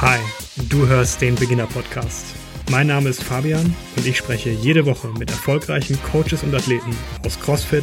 [0.00, 0.20] Hi,
[0.68, 2.26] du hörst den Beginner Podcast.
[2.70, 6.96] Mein Name ist Fabian und ich spreche jede Woche mit erfolgreichen Coaches und Athleten
[7.26, 7.82] aus CrossFit,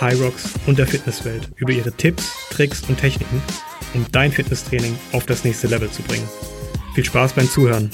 [0.00, 3.42] High Rocks und der Fitnesswelt über ihre Tipps, Tricks und Techniken,
[3.94, 6.28] um dein Fitnesstraining auf das nächste Level zu bringen.
[6.94, 7.90] Viel Spaß beim Zuhören.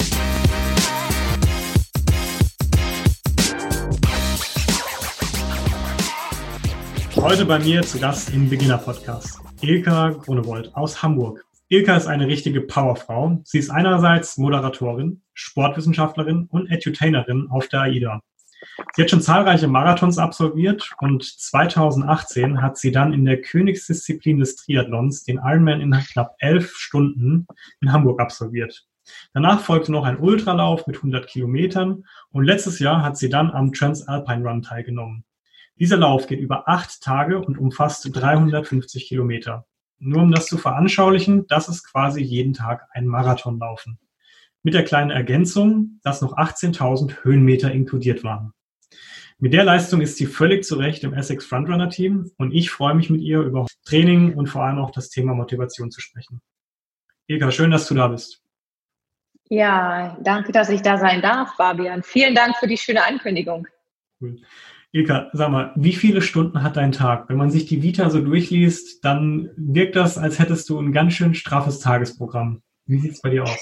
[7.15, 11.43] Heute bei mir zu Gast im Beginner Podcast Ilka Grunewold aus Hamburg.
[11.73, 13.41] Ilka ist eine richtige Powerfrau.
[13.45, 18.21] Sie ist einerseits Moderatorin, Sportwissenschaftlerin und Edutainerin auf der AIDA.
[18.93, 24.55] Sie hat schon zahlreiche Marathons absolviert und 2018 hat sie dann in der Königsdisziplin des
[24.55, 27.47] Triathlons den Ironman in knapp elf Stunden
[27.81, 28.85] in Hamburg absolviert.
[29.33, 33.73] Danach folgte noch ein Ultralauf mit 100 Kilometern und letztes Jahr hat sie dann am
[33.73, 35.25] Transalpine Run teilgenommen.
[35.79, 39.65] Dieser Lauf geht über acht Tage und umfasst 350 Kilometer.
[39.99, 43.99] Nur um das zu veranschaulichen, das ist quasi jeden Tag ein Marathonlaufen.
[44.63, 48.53] Mit der kleinen Ergänzung, dass noch 18.000 Höhenmeter inkludiert waren.
[49.39, 53.09] Mit der Leistung ist sie völlig zurecht im Essex Frontrunner Team und ich freue mich
[53.09, 56.41] mit ihr über Training und vor allem auch das Thema Motivation zu sprechen.
[57.27, 58.41] Eka, schön, dass du da bist.
[59.49, 62.03] Ja, danke, dass ich da sein darf, Fabian.
[62.03, 63.67] Vielen Dank für die schöne Ankündigung.
[64.21, 64.41] Cool.
[64.95, 67.27] Ilka, sag mal, wie viele Stunden hat dein Tag?
[67.27, 71.13] Wenn man sich die Vita so durchliest, dann wirkt das, als hättest du ein ganz
[71.13, 72.61] schön straffes Tagesprogramm.
[72.85, 73.57] Wie sieht es bei dir aus?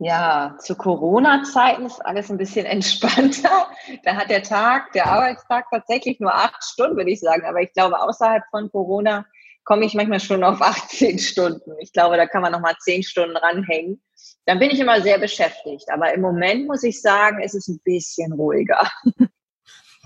[0.00, 3.68] Ja, zu Corona-Zeiten ist alles ein bisschen entspannter.
[4.02, 7.44] Da hat der Tag, der Arbeitstag tatsächlich nur acht Stunden, würde ich sagen.
[7.46, 9.24] Aber ich glaube, außerhalb von Corona
[9.62, 11.70] komme ich manchmal schon auf 18 Stunden.
[11.78, 14.02] Ich glaube, da kann man noch mal zehn Stunden ranhängen.
[14.44, 15.84] Dann bin ich immer sehr beschäftigt.
[15.92, 18.90] Aber im Moment muss ich sagen, ist es ein bisschen ruhiger.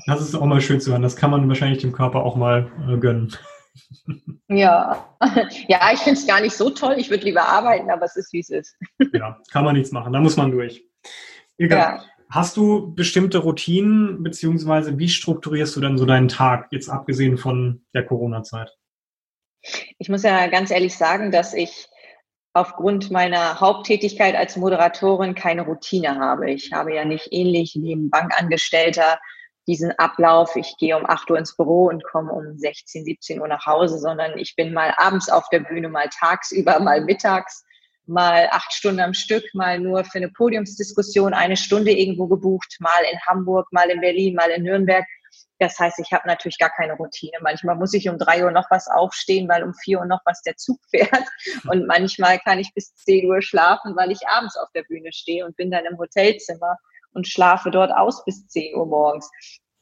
[0.07, 1.03] Das ist auch mal schön zu hören.
[1.03, 3.37] Das kann man wahrscheinlich dem Körper auch mal äh, gönnen.
[4.49, 5.17] Ja,
[5.69, 6.95] ja, ich finde es gar nicht so toll.
[6.99, 8.77] Ich würde lieber arbeiten, aber es ist, wie es ist.
[9.13, 10.13] Ja, kann man nichts machen.
[10.13, 10.85] Da muss man durch.
[11.59, 11.79] Egal.
[11.79, 12.05] Ja.
[12.31, 17.85] Hast du bestimmte Routinen, beziehungsweise wie strukturierst du dann so deinen Tag, jetzt abgesehen von
[17.95, 18.71] der Corona-Zeit?
[19.99, 21.89] Ich muss ja ganz ehrlich sagen, dass ich
[22.53, 26.51] aufgrund meiner Haupttätigkeit als Moderatorin keine Routine habe.
[26.51, 29.19] Ich habe ja nicht ähnlich wie ein Bankangestellter
[29.67, 33.49] diesen Ablauf, ich gehe um 8 Uhr ins Büro und komme um 16, 17 Uhr
[33.49, 37.65] nach Hause, sondern ich bin mal abends auf der Bühne, mal tagsüber, mal mittags,
[38.07, 43.03] mal acht Stunden am Stück, mal nur für eine Podiumsdiskussion eine Stunde irgendwo gebucht, mal
[43.11, 45.07] in Hamburg, mal in Berlin, mal in Nürnberg.
[45.59, 47.39] Das heißt, ich habe natürlich gar keine Routine.
[47.41, 50.43] Manchmal muss ich um drei Uhr noch was aufstehen, weil um vier Uhr noch was
[50.43, 51.27] der Zug fährt.
[51.71, 55.47] Und manchmal kann ich bis zehn Uhr schlafen, weil ich abends auf der Bühne stehe
[55.47, 56.77] und bin dann im Hotelzimmer
[57.15, 59.31] und schlafe dort aus bis 10 Uhr morgens.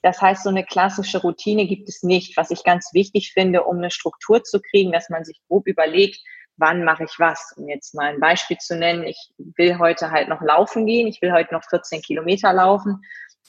[0.02, 3.78] Das heißt, so eine klassische Routine gibt es nicht, was ich ganz wichtig finde, um
[3.78, 6.18] eine Struktur zu kriegen, dass man sich grob überlegt,
[6.56, 7.54] wann mache ich was.
[7.56, 11.22] Um jetzt mal ein Beispiel zu nennen, ich will heute halt noch laufen gehen, ich
[11.22, 13.00] will heute noch 14 Kilometer laufen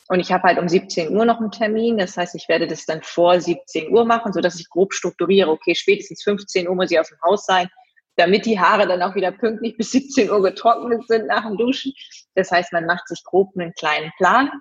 [0.10, 1.98] und ich habe halt um 17 Uhr noch einen Termin.
[1.98, 5.50] Das heißt, ich werde das dann vor 17 Uhr machen, so dass ich grob strukturiere,
[5.50, 7.68] okay, spätestens 15 Uhr muss ich aus dem Haus sein,
[8.16, 11.94] damit die Haare dann auch wieder pünktlich bis 17 Uhr getrocknet sind nach dem Duschen.
[12.36, 14.52] Das heißt, man macht sich grob einen kleinen Plan.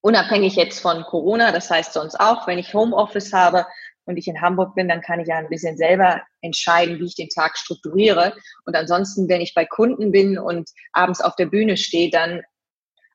[0.00, 3.66] Unabhängig jetzt von Corona, das heißt sonst auch, wenn ich Homeoffice habe
[4.04, 7.14] und ich in Hamburg bin, dann kann ich ja ein bisschen selber entscheiden, wie ich
[7.14, 8.34] den Tag strukturiere.
[8.64, 12.42] Und ansonsten, wenn ich bei Kunden bin und abends auf der Bühne stehe, dann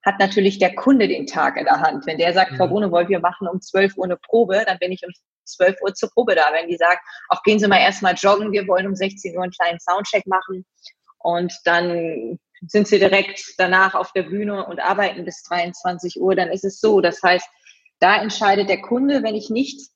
[0.07, 2.07] hat natürlich der Kunde den Tag in der Hand.
[2.07, 5.03] Wenn der sagt, Frau Bonewold, wir machen um 12 Uhr eine Probe, dann bin ich
[5.05, 5.11] um
[5.43, 6.45] 12 Uhr zur Probe da.
[6.53, 9.51] Wenn die sagt, auch gehen Sie mal erstmal joggen, wir wollen um 16 Uhr einen
[9.51, 10.65] kleinen Soundcheck machen
[11.17, 16.51] und dann sind sie direkt danach auf der Bühne und arbeiten bis 23 Uhr, dann
[16.51, 17.01] ist es so.
[17.01, 17.45] Das heißt,
[17.99, 19.89] da entscheidet der Kunde, wenn ich nicht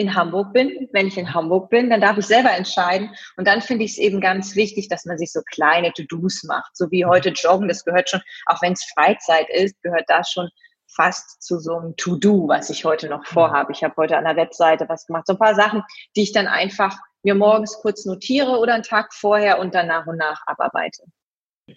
[0.00, 0.88] in Hamburg bin.
[0.92, 3.10] Wenn ich in Hamburg bin, dann darf ich selber entscheiden.
[3.36, 6.74] Und dann finde ich es eben ganz wichtig, dass man sich so kleine To-Dos macht.
[6.74, 10.48] So wie heute Joggen, das gehört schon, auch wenn es Freizeit ist, gehört da schon
[10.88, 13.72] fast zu so einem To-Do, was ich heute noch vorhabe.
[13.72, 15.82] Ich habe heute an der Webseite was gemacht, so ein paar Sachen,
[16.16, 20.06] die ich dann einfach mir morgens kurz notiere oder einen Tag vorher und dann nach
[20.06, 21.02] und nach abarbeite.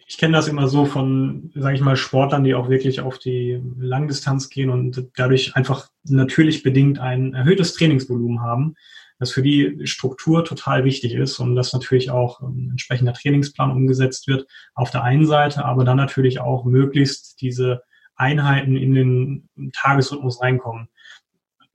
[0.08, 3.62] Ich kenne das immer so von, sage ich mal, Sportlern, die auch wirklich auf die
[3.78, 8.76] Langdistanz gehen und dadurch einfach natürlich bedingt ein erhöhtes Trainingsvolumen haben,
[9.20, 14.28] das für die Struktur total wichtig ist und dass natürlich auch ein entsprechender Trainingsplan umgesetzt
[14.28, 14.46] wird
[14.76, 17.84] auf der einen Seite, aber dann natürlich auch möglichst diese
[18.16, 20.90] Einheiten in den Tagesrhythmus reinkommen.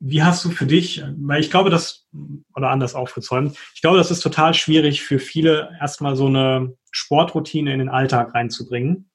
[0.01, 2.07] Wie hast du für dich, weil ich glaube, das,
[2.55, 7.73] oder anders aufgezäumt, ich glaube, das ist total schwierig für viele, erstmal so eine Sportroutine
[7.73, 9.11] in den Alltag reinzubringen.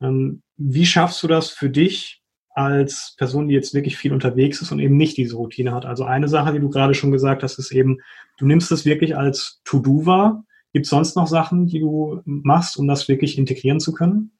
[0.00, 2.20] Ähm, wie schaffst du das für dich
[2.50, 5.86] als Person, die jetzt wirklich viel unterwegs ist und eben nicht diese Routine hat?
[5.86, 7.98] Also eine Sache, die du gerade schon gesagt hast, ist eben,
[8.38, 10.44] du nimmst es wirklich als To-Do wahr.
[10.72, 14.32] Gibt es sonst noch Sachen, die du machst, um das wirklich integrieren zu können?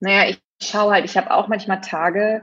[0.00, 2.42] Naja, ich schaue halt, ich habe auch manchmal Tage,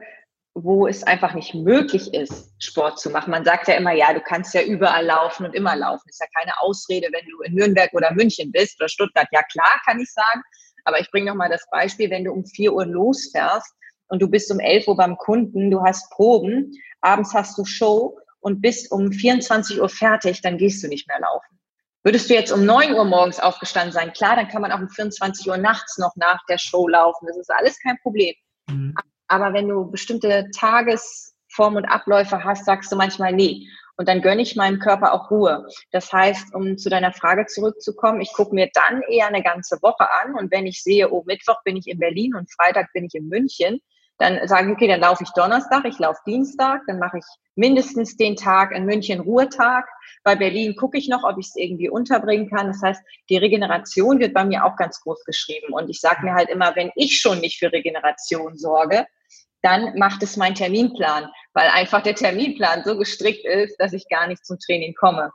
[0.64, 3.32] wo es einfach nicht möglich ist, Sport zu machen.
[3.32, 6.08] Man sagt ja immer, ja, du kannst ja überall laufen und immer laufen.
[6.10, 9.28] Ist ja keine Ausrede, wenn du in Nürnberg oder München bist oder Stuttgart.
[9.32, 10.42] Ja, klar, kann ich sagen.
[10.86, 13.74] Aber ich bringe nochmal das Beispiel, wenn du um 4 Uhr losfährst
[14.08, 16.72] und du bist um 11 Uhr beim Kunden, du hast Proben,
[17.02, 21.20] abends hast du Show und bist um 24 Uhr fertig, dann gehst du nicht mehr
[21.20, 21.60] laufen.
[22.04, 24.90] Würdest du jetzt um 9 Uhr morgens aufgestanden sein, klar, dann kann man auch um
[24.90, 27.28] 24 Uhr nachts noch nach der Show laufen.
[27.28, 28.34] Das ist alles kein Problem.
[28.70, 28.96] Mhm.
[29.30, 33.68] Aber wenn du bestimmte Tagesform und Abläufe hast, sagst du manchmal, nee.
[33.96, 35.68] Und dann gönne ich meinem Körper auch Ruhe.
[35.92, 40.08] Das heißt, um zu deiner Frage zurückzukommen, ich gucke mir dann eher eine ganze Woche
[40.24, 40.36] an.
[40.36, 43.28] Und wenn ich sehe, oh, Mittwoch bin ich in Berlin und Freitag bin ich in
[43.28, 43.82] München,
[44.20, 48.18] dann sage ich, okay, dann laufe ich Donnerstag, ich laufe Dienstag, dann mache ich mindestens
[48.18, 49.86] den Tag in München Ruhetag.
[50.24, 52.68] Bei Berlin gucke ich noch, ob ich es irgendwie unterbringen kann.
[52.68, 55.74] Das heißt, die Regeneration wird bei mir auch ganz groß geschrieben.
[55.74, 59.06] Und ich sage mir halt immer, wenn ich schon nicht für Regeneration sorge,
[59.62, 64.28] dann macht es mein Terminplan, weil einfach der Terminplan so gestrickt ist, dass ich gar
[64.28, 65.32] nicht zum Training komme.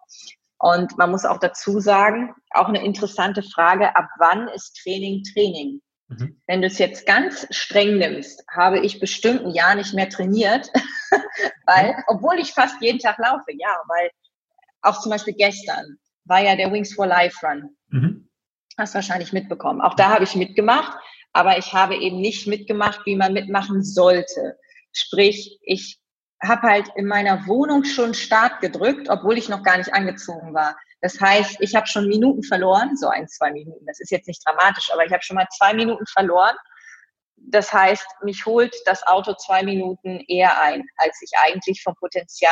[0.59, 5.81] Und man muss auch dazu sagen, auch eine interessante Frage, ab wann ist Training Training?
[6.09, 6.41] Mhm.
[6.47, 10.71] Wenn du es jetzt ganz streng nimmst, habe ich bestimmt ein Jahr nicht mehr trainiert,
[11.67, 12.03] weil, mhm.
[12.07, 14.11] obwohl ich fast jeden Tag laufe, ja, weil
[14.83, 17.77] auch zum Beispiel gestern war ja der Wings for Life Run.
[17.89, 18.29] Mhm.
[18.79, 19.81] Hast wahrscheinlich mitbekommen.
[19.81, 20.97] Auch da habe ich mitgemacht,
[21.35, 24.57] aber ich habe eben nicht mitgemacht, wie man mitmachen sollte.
[24.93, 25.99] Sprich, ich
[26.43, 30.77] habe halt in meiner Wohnung schon Start gedrückt, obwohl ich noch gar nicht angezogen war.
[31.01, 33.85] Das heißt, ich habe schon Minuten verloren, so ein, zwei Minuten.
[33.85, 36.57] Das ist jetzt nicht dramatisch, aber ich habe schon mal zwei Minuten verloren.
[37.37, 42.51] Das heißt, mich holt das Auto zwei Minuten eher ein, als ich eigentlich vom Potenzial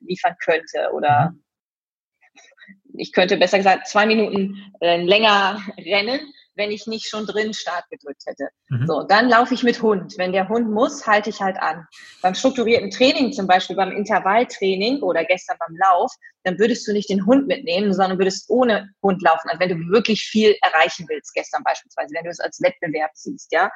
[0.00, 0.90] liefern könnte.
[0.92, 2.98] Oder mhm.
[2.98, 6.20] ich könnte besser gesagt zwei Minuten äh, länger rennen,
[6.56, 8.48] wenn ich nicht schon drin Start gedrückt hätte.
[8.68, 8.86] Mhm.
[8.86, 10.14] So, dann laufe ich mit Hund.
[10.18, 11.86] Wenn der Hund muss, halte ich halt an.
[12.22, 16.12] Beim strukturierten Training, zum Beispiel beim Intervalltraining oder gestern beim Lauf,
[16.44, 19.48] dann würdest du nicht den Hund mitnehmen, sondern würdest ohne Hund laufen.
[19.48, 23.52] Also wenn du wirklich viel erreichen willst, gestern beispielsweise, wenn du es als Wettbewerb siehst,
[23.52, 23.70] ja,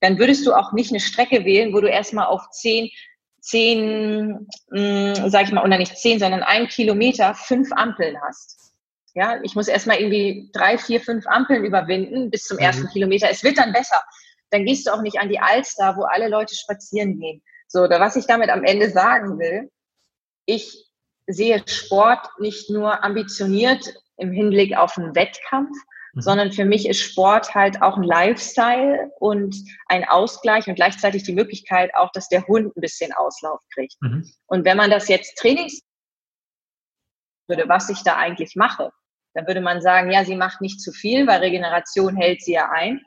[0.00, 2.90] dann würdest du auch nicht eine Strecke wählen, wo du erstmal auf zehn
[3.40, 8.69] zehn, mh, mm, sag ich mal, oder nicht zehn, sondern ein Kilometer fünf Ampeln hast.
[9.14, 12.64] Ja, ich muss erstmal irgendwie drei, vier, fünf Ampeln überwinden bis zum mhm.
[12.64, 13.28] ersten Kilometer.
[13.30, 14.00] Es wird dann besser.
[14.50, 17.42] Dann gehst du auch nicht an die Alster, wo alle Leute spazieren gehen.
[17.66, 19.70] So, oder was ich damit am Ende sagen will,
[20.44, 20.86] ich
[21.26, 25.70] sehe Sport nicht nur ambitioniert im Hinblick auf einen Wettkampf,
[26.14, 26.20] mhm.
[26.20, 31.32] sondern für mich ist Sport halt auch ein Lifestyle und ein Ausgleich und gleichzeitig die
[31.32, 33.96] Möglichkeit auch, dass der Hund ein bisschen Auslauf kriegt.
[34.00, 34.28] Mhm.
[34.46, 35.80] Und wenn man das jetzt Trainings
[37.50, 38.90] würde, was ich da eigentlich mache,
[39.34, 42.70] dann würde man sagen, ja, sie macht nicht zu viel, weil Regeneration hält sie ja
[42.70, 43.02] ein.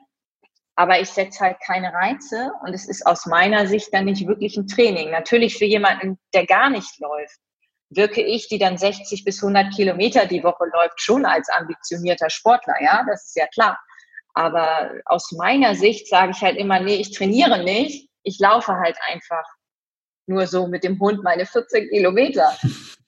[0.76, 4.56] Aber ich setze halt keine Reize und es ist aus meiner Sicht dann nicht wirklich
[4.56, 5.10] ein Training.
[5.10, 7.38] Natürlich für jemanden, der gar nicht läuft,
[7.90, 12.74] wirke ich, die dann 60 bis 100 Kilometer die Woche läuft, schon als ambitionierter Sportler.
[12.80, 13.78] Ja, das ist ja klar.
[14.34, 18.08] Aber aus meiner Sicht sage ich halt immer, nee, ich trainiere nicht.
[18.24, 19.44] Ich laufe halt einfach
[20.26, 22.56] nur so mit dem Hund meine 14 Kilometer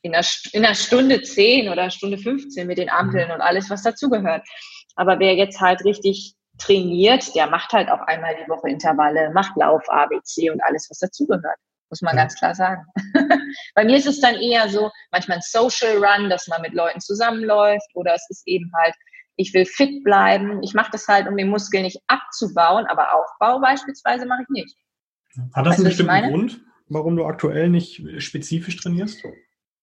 [0.06, 3.82] in einer, in einer Stunde 10 oder Stunde 15 mit den Ampeln und alles, was
[3.82, 4.46] dazugehört.
[4.94, 9.56] Aber wer jetzt halt richtig trainiert, der macht halt auch einmal die Woche Intervalle, macht
[9.56, 11.58] Lauf, ABC und alles, was dazugehört.
[11.90, 12.22] Muss man ja.
[12.22, 12.84] ganz klar sagen.
[13.74, 17.00] Bei mir ist es dann eher so, manchmal ein Social Run, dass man mit Leuten
[17.00, 18.94] zusammenläuft oder es ist eben halt,
[19.36, 20.62] ich will fit bleiben.
[20.62, 24.76] Ich mache das halt, um den Muskel nicht abzubauen, aber Aufbau beispielsweise mache ich nicht.
[25.52, 26.60] Hat das weißt einen bestimmten Grund?
[26.88, 29.22] warum du aktuell nicht spezifisch trainierst?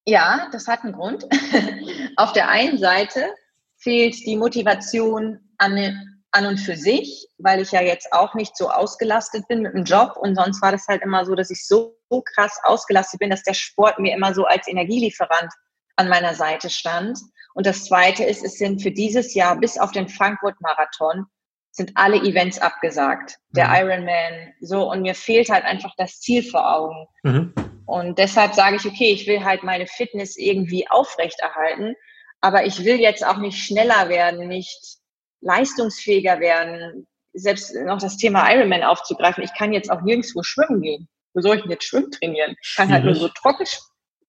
[0.05, 1.25] Ja, das hat einen Grund.
[2.17, 3.33] Auf der einen Seite
[3.77, 8.69] fehlt die Motivation an, an und für sich, weil ich ja jetzt auch nicht so
[8.69, 11.97] ausgelastet bin mit dem Job und sonst war das halt immer so, dass ich so,
[12.09, 15.51] so krass ausgelastet bin, dass der Sport mir immer so als Energielieferant
[15.95, 17.19] an meiner Seite stand.
[17.53, 21.27] Und das Zweite ist, es sind für dieses Jahr bis auf den Frankfurt-Marathon
[21.71, 23.37] sind alle Events abgesagt.
[23.49, 23.75] Der mhm.
[23.75, 27.07] Ironman, so, und mir fehlt halt einfach das Ziel vor Augen.
[27.23, 27.53] Mhm.
[27.85, 31.95] Und deshalb sage ich, okay, ich will halt meine Fitness irgendwie aufrechterhalten,
[32.41, 34.97] aber ich will jetzt auch nicht schneller werden, nicht
[35.41, 39.43] leistungsfähiger werden, selbst noch das Thema Ironman aufzugreifen.
[39.43, 41.09] Ich kann jetzt auch nirgendwo schwimmen gehen.
[41.33, 42.55] Wo soll ich denn jetzt schwimmen trainieren?
[42.61, 43.65] Ich kann halt nur so trocken,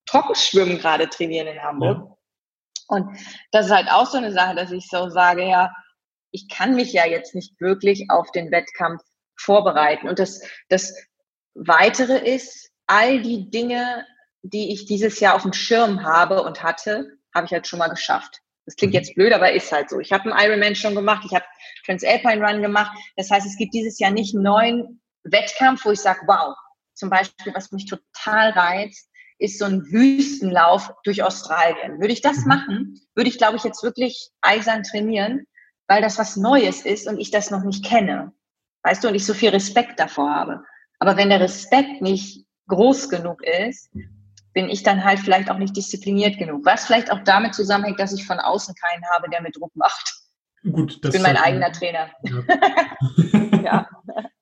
[0.07, 1.99] trocken schwimmen gerade trainieren in Hamburg.
[1.99, 2.17] Ja.
[2.87, 3.19] Und
[3.53, 5.73] das ist halt auch so eine Sache, dass ich so sage, ja,
[6.31, 9.03] ich kann mich ja jetzt nicht wirklich auf den Wettkampf
[9.37, 10.09] vorbereiten.
[10.09, 10.95] Und das, das
[11.55, 14.07] Weitere ist, all die Dinge,
[14.43, 17.89] die ich dieses Jahr auf dem Schirm habe und hatte, habe ich halt schon mal
[17.89, 18.41] geschafft.
[18.67, 18.99] Das klingt mhm.
[18.99, 20.01] jetzt blöd, aber ist halt so.
[20.01, 21.45] Ich habe einen Ironman schon gemacht, ich habe
[21.85, 22.97] Transalpine Run gemacht.
[23.17, 26.55] Das heißt, es gibt dieses Jahr nicht einen neuen Wettkampf, wo ich sage, wow,
[26.95, 32.01] zum Beispiel, was mich total reizt, ist so ein Wüstenlauf durch Australien.
[32.01, 32.49] Würde ich das mhm.
[32.49, 35.47] machen, würde ich, glaube ich, jetzt wirklich eisern trainieren,
[35.89, 38.33] weil das was Neues ist und ich das noch nicht kenne.
[38.83, 40.65] Weißt du, und ich so viel Respekt davor habe.
[40.99, 43.91] Aber wenn der Respekt nicht groß genug ist,
[44.53, 46.65] bin ich dann halt vielleicht auch nicht diszipliniert genug.
[46.65, 50.15] Was vielleicht auch damit zusammenhängt, dass ich von außen keinen habe, der mir Druck macht.
[50.73, 52.09] Gut, das ich bin mein eigener Trainer.
[52.23, 53.59] Ja.
[53.63, 53.89] ja.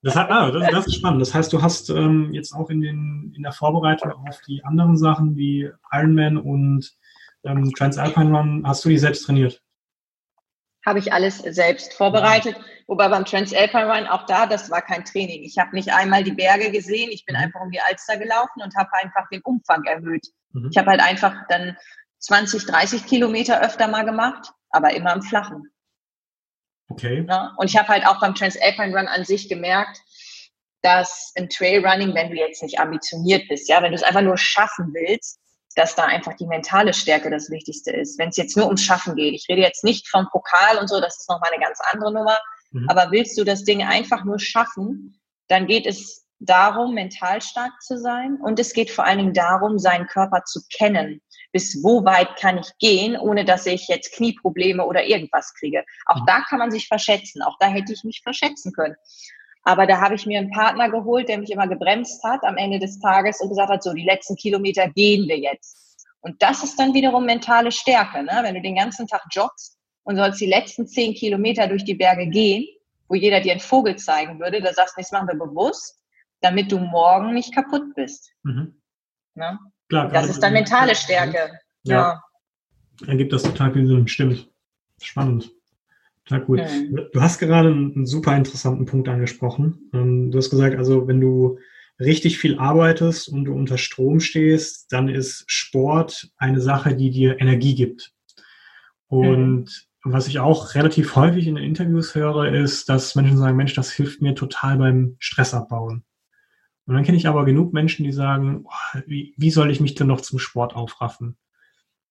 [0.04, 1.22] Das, hat, ah, das, das, ist spannend.
[1.22, 4.96] Das heißt, du hast ähm, jetzt auch in, den, in der Vorbereitung auf die anderen
[4.96, 6.90] Sachen wie Ironman und
[7.44, 9.61] ähm, Transalpine Run, hast du die selbst trainiert?
[10.84, 12.56] Habe ich alles selbst vorbereitet.
[12.86, 15.42] Wobei beim Transalpine Run auch da, das war kein Training.
[15.42, 17.42] Ich habe nicht einmal die Berge gesehen, ich bin mhm.
[17.42, 20.26] einfach um die Alster gelaufen und habe einfach den Umfang erhöht.
[20.52, 20.68] Mhm.
[20.70, 21.76] Ich habe halt einfach dann
[22.18, 25.68] 20, 30 Kilometer öfter mal gemacht, aber immer im Flachen.
[26.88, 27.24] Okay.
[27.28, 30.02] Ja, und ich habe halt auch beim Transalpine Run an sich gemerkt,
[30.82, 34.36] dass im Trailrunning, wenn du jetzt nicht ambitioniert bist, ja, wenn du es einfach nur
[34.36, 35.40] schaffen willst,
[35.74, 38.18] dass da einfach die mentale Stärke das Wichtigste ist.
[38.18, 41.00] Wenn es jetzt nur ums Schaffen geht, ich rede jetzt nicht vom Pokal und so,
[41.00, 42.38] das ist nochmal eine ganz andere Nummer,
[42.70, 42.88] mhm.
[42.88, 47.98] aber willst du das Ding einfach nur schaffen, dann geht es darum, mental stark zu
[47.98, 51.20] sein und es geht vor allen Dingen darum, seinen Körper zu kennen.
[51.52, 55.84] Bis wo weit kann ich gehen, ohne dass ich jetzt Knieprobleme oder irgendwas kriege.
[56.06, 56.26] Auch mhm.
[56.26, 57.42] da kann man sich verschätzen.
[57.42, 58.96] Auch da hätte ich mich verschätzen können.
[59.64, 62.78] Aber da habe ich mir einen Partner geholt, der mich immer gebremst hat am Ende
[62.78, 66.06] des Tages und gesagt hat, so, die letzten Kilometer gehen wir jetzt.
[66.20, 68.40] Und das ist dann wiederum mentale Stärke, ne?
[68.42, 72.26] wenn du den ganzen Tag joggst und sollst die letzten zehn Kilometer durch die Berge
[72.28, 72.66] gehen,
[73.08, 76.00] wo jeder dir einen Vogel zeigen würde, da sagst du, das machen wir bewusst,
[76.40, 78.32] damit du morgen nicht kaputt bist.
[78.42, 78.80] Mhm.
[79.34, 79.58] Ne?
[79.88, 81.58] Klar, das ist dann mentale Stärke.
[81.82, 82.22] Ja.
[83.00, 83.08] ja.
[83.08, 84.08] Ergibt das total viel Sinn.
[84.08, 84.48] Stimmt.
[85.00, 85.50] Spannend.
[86.32, 86.60] Na gut.
[86.60, 87.08] Mhm.
[87.12, 89.90] Du hast gerade einen super interessanten Punkt angesprochen.
[89.92, 91.58] Ähm, du hast gesagt, also wenn du
[92.00, 97.38] richtig viel arbeitest und du unter Strom stehst, dann ist Sport eine Sache, die dir
[97.38, 98.14] Energie gibt.
[99.08, 99.64] Und
[100.04, 100.12] mhm.
[100.12, 103.92] was ich auch relativ häufig in den Interviews höre, ist, dass Menschen sagen, Mensch, das
[103.92, 106.02] hilft mir total beim Stressabbauen.
[106.86, 109.94] Und dann kenne ich aber genug Menschen, die sagen, oh, wie, wie soll ich mich
[109.96, 111.36] denn noch zum Sport aufraffen?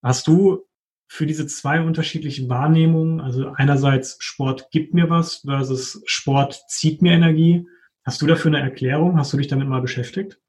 [0.04, 0.68] Hast du
[1.12, 7.12] für diese zwei unterschiedlichen Wahrnehmungen, also einerseits Sport gibt mir was versus Sport zieht mir
[7.12, 7.68] Energie.
[8.06, 9.18] Hast du dafür eine Erklärung?
[9.18, 10.40] Hast du dich damit mal beschäftigt?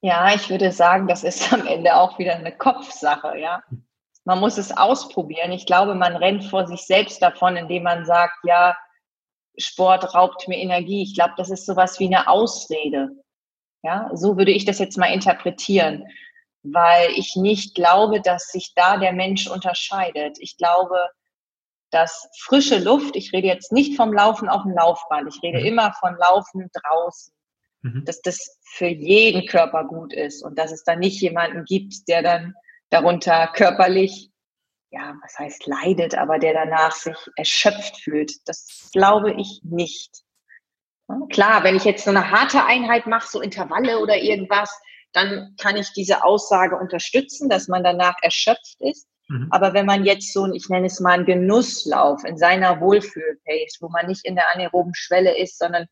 [0.00, 3.64] Ja, ich würde sagen, das ist am Ende auch wieder eine Kopfsache, ja.
[4.24, 5.50] Man muss es ausprobieren.
[5.50, 8.76] Ich glaube, man rennt vor sich selbst davon, indem man sagt, ja,
[9.58, 11.02] Sport raubt mir Energie.
[11.02, 13.10] Ich glaube, das ist sowas wie eine Ausrede.
[13.82, 16.04] Ja, so würde ich das jetzt mal interpretieren
[16.62, 20.38] weil ich nicht glaube, dass sich da der Mensch unterscheidet.
[20.40, 20.96] Ich glaube,
[21.90, 25.66] dass frische Luft, ich rede jetzt nicht vom Laufen auf dem Laufband, ich rede mhm.
[25.66, 27.34] immer von Laufen draußen,
[27.82, 28.04] mhm.
[28.04, 32.22] dass das für jeden Körper gut ist und dass es da nicht jemanden gibt, der
[32.22, 32.54] dann
[32.90, 34.30] darunter körperlich,
[34.90, 38.32] ja, was heißt leidet, aber der danach sich erschöpft fühlt.
[38.46, 40.22] Das glaube ich nicht.
[41.30, 44.80] Klar, wenn ich jetzt so eine harte Einheit mache, so Intervalle oder irgendwas,
[45.12, 49.06] dann kann ich diese Aussage unterstützen, dass man danach erschöpft ist.
[49.28, 49.48] Mhm.
[49.50, 53.88] Aber wenn man jetzt so, ich nenne es mal einen Genusslauf in seiner Wohlfühlpace, wo
[53.88, 55.86] man nicht in der anaeroben Schwelle ist, sondern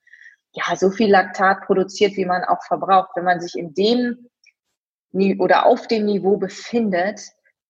[0.52, 3.10] ja, so viel Laktat produziert, wie man auch verbraucht.
[3.14, 4.28] Wenn man sich in dem
[5.38, 7.20] oder auf dem Niveau befindet,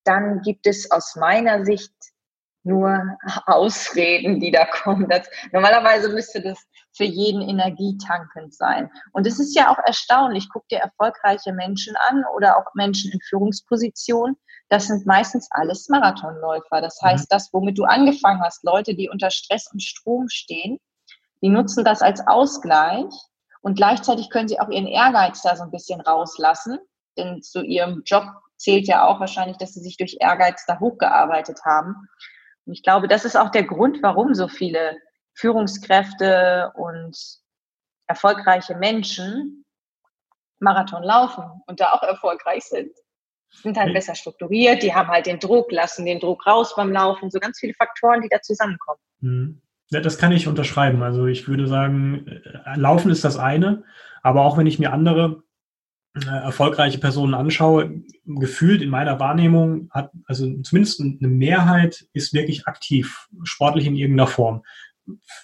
[0.04, 1.92] dann gibt es aus meiner Sicht
[2.62, 3.02] nur
[3.47, 5.09] Ausreden, die da kommen.
[5.09, 6.59] Das, normalerweise müsste das
[6.95, 8.90] für jeden energietankend sein.
[9.12, 13.21] Und es ist ja auch erstaunlich, guck dir erfolgreiche Menschen an oder auch Menschen in
[13.21, 14.37] Führungspositionen.
[14.69, 16.81] Das sind meistens alles Marathonläufer.
[16.81, 17.09] Das mhm.
[17.09, 20.79] heißt, das, womit du angefangen hast, Leute, die unter Stress und Strom stehen,
[21.43, 23.12] die nutzen das als Ausgleich
[23.62, 26.79] und gleichzeitig können sie auch ihren Ehrgeiz da so ein bisschen rauslassen.
[27.17, 28.25] Denn zu ihrem Job
[28.57, 31.95] zählt ja auch wahrscheinlich, dass sie sich durch Ehrgeiz da hochgearbeitet haben.
[32.67, 34.97] Und ich glaube, das ist auch der Grund, warum so viele
[35.35, 37.17] Führungskräfte und
[38.07, 39.64] erfolgreiche Menschen
[40.59, 42.93] Marathon laufen und da auch erfolgreich sind.
[43.52, 47.31] Sind halt besser strukturiert, die haben halt den Druck, lassen den Druck raus beim Laufen,
[47.31, 49.00] so ganz viele Faktoren, die da zusammenkommen.
[49.21, 49.62] Mhm.
[49.88, 51.02] Ja, das kann ich unterschreiben.
[51.02, 53.83] Also ich würde sagen, äh, Laufen ist das eine,
[54.23, 55.43] aber auch wenn ich mir andere
[56.14, 63.29] erfolgreiche Personen anschaue, gefühlt in meiner Wahrnehmung hat, also zumindest eine Mehrheit ist wirklich aktiv,
[63.45, 64.62] sportlich in irgendeiner Form.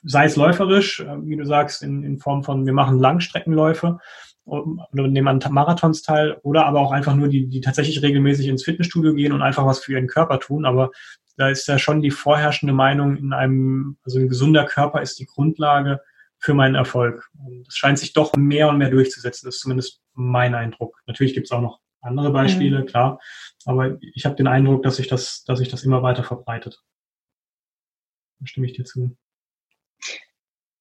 [0.03, 3.99] Sei es läuferisch, äh, wie du sagst, in, in Form von, wir machen Langstreckenläufe,
[4.47, 8.63] oder nehmen an Marathons teil oder aber auch einfach nur die, die tatsächlich regelmäßig ins
[8.63, 10.65] Fitnessstudio gehen und einfach was für ihren Körper tun.
[10.65, 10.93] Aber
[11.37, 15.27] da ist ja schon die vorherrschende Meinung in einem, also ein gesunder Körper ist die
[15.27, 16.01] Grundlage
[16.39, 17.29] für meinen Erfolg.
[17.67, 19.47] Es scheint sich doch mehr und mehr durchzusetzen.
[19.47, 21.01] Das ist zumindest mein Eindruck.
[21.07, 22.87] Natürlich gibt es auch noch andere Beispiele, mhm.
[22.87, 23.21] klar.
[23.65, 26.83] Aber ich habe den Eindruck, dass sich das, dass sich das immer weiter verbreitet.
[28.39, 29.17] Da stimme ich dir zu.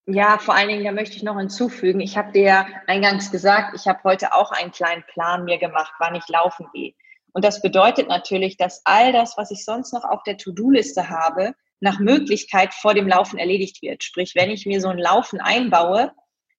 [0.07, 3.87] Ja, vor allen Dingen, da möchte ich noch hinzufügen, ich habe dir eingangs gesagt, ich
[3.87, 6.93] habe heute auch einen kleinen Plan mir gemacht, wann ich laufen gehe.
[7.33, 11.55] Und das bedeutet natürlich, dass all das, was ich sonst noch auf der To-Do-Liste habe,
[11.79, 14.03] nach Möglichkeit vor dem Laufen erledigt wird.
[14.03, 16.11] Sprich, wenn ich mir so ein Laufen einbaue,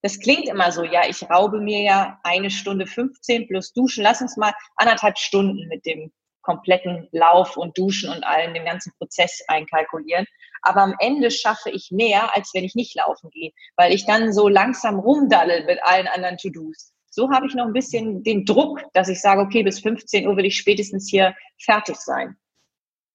[0.02, 4.20] das klingt immer so, ja, ich raube mir ja eine Stunde 15 plus Duschen, lass
[4.20, 9.42] uns mal anderthalb Stunden mit dem kompletten Lauf und Duschen und allem, dem ganzen Prozess
[9.48, 10.26] einkalkulieren.
[10.62, 14.32] Aber am Ende schaffe ich mehr, als wenn ich nicht laufen gehe, weil ich dann
[14.32, 16.92] so langsam rumdaddel mit allen anderen To-Dos.
[17.10, 20.36] So habe ich noch ein bisschen den Druck, dass ich sage, okay, bis 15 Uhr
[20.36, 22.36] will ich spätestens hier fertig sein.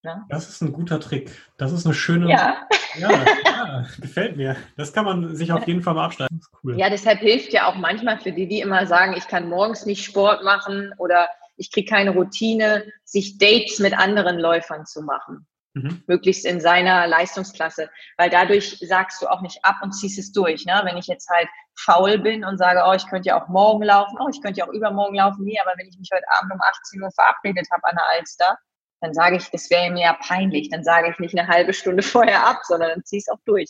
[0.04, 0.26] Ja?
[0.30, 1.32] Das ist ein guter Trick.
[1.58, 2.30] Das ist eine schöne.
[2.30, 2.68] Ja.
[2.96, 3.10] Ja,
[3.46, 4.56] ja, gefällt mir.
[4.76, 6.42] Das kann man sich auf jeden Fall mal abschneiden.
[6.64, 6.78] Cool.
[6.78, 10.04] Ja, deshalb hilft ja auch manchmal für die, die immer sagen, ich kann morgens nicht
[10.04, 15.48] Sport machen oder ich kriege keine Routine, sich Dates mit anderen Läufern zu machen.
[15.74, 16.04] Mhm.
[16.06, 17.90] Möglichst in seiner Leistungsklasse.
[18.18, 20.66] Weil dadurch sagst du auch nicht ab und ziehst es durch.
[20.66, 20.82] Ne?
[20.84, 24.18] Wenn ich jetzt halt faul bin und sage, oh, ich könnte ja auch morgen laufen,
[24.20, 26.60] oh, ich könnte ja auch übermorgen laufen, nee, aber wenn ich mich heute Abend um
[26.62, 28.58] 18 Uhr verabredet habe an der Alster,
[29.02, 30.70] dann sage ich, das wäre mir ja peinlich.
[30.70, 33.70] Dann sage ich nicht eine halbe Stunde vorher ab, sondern dann zieh es auch durch.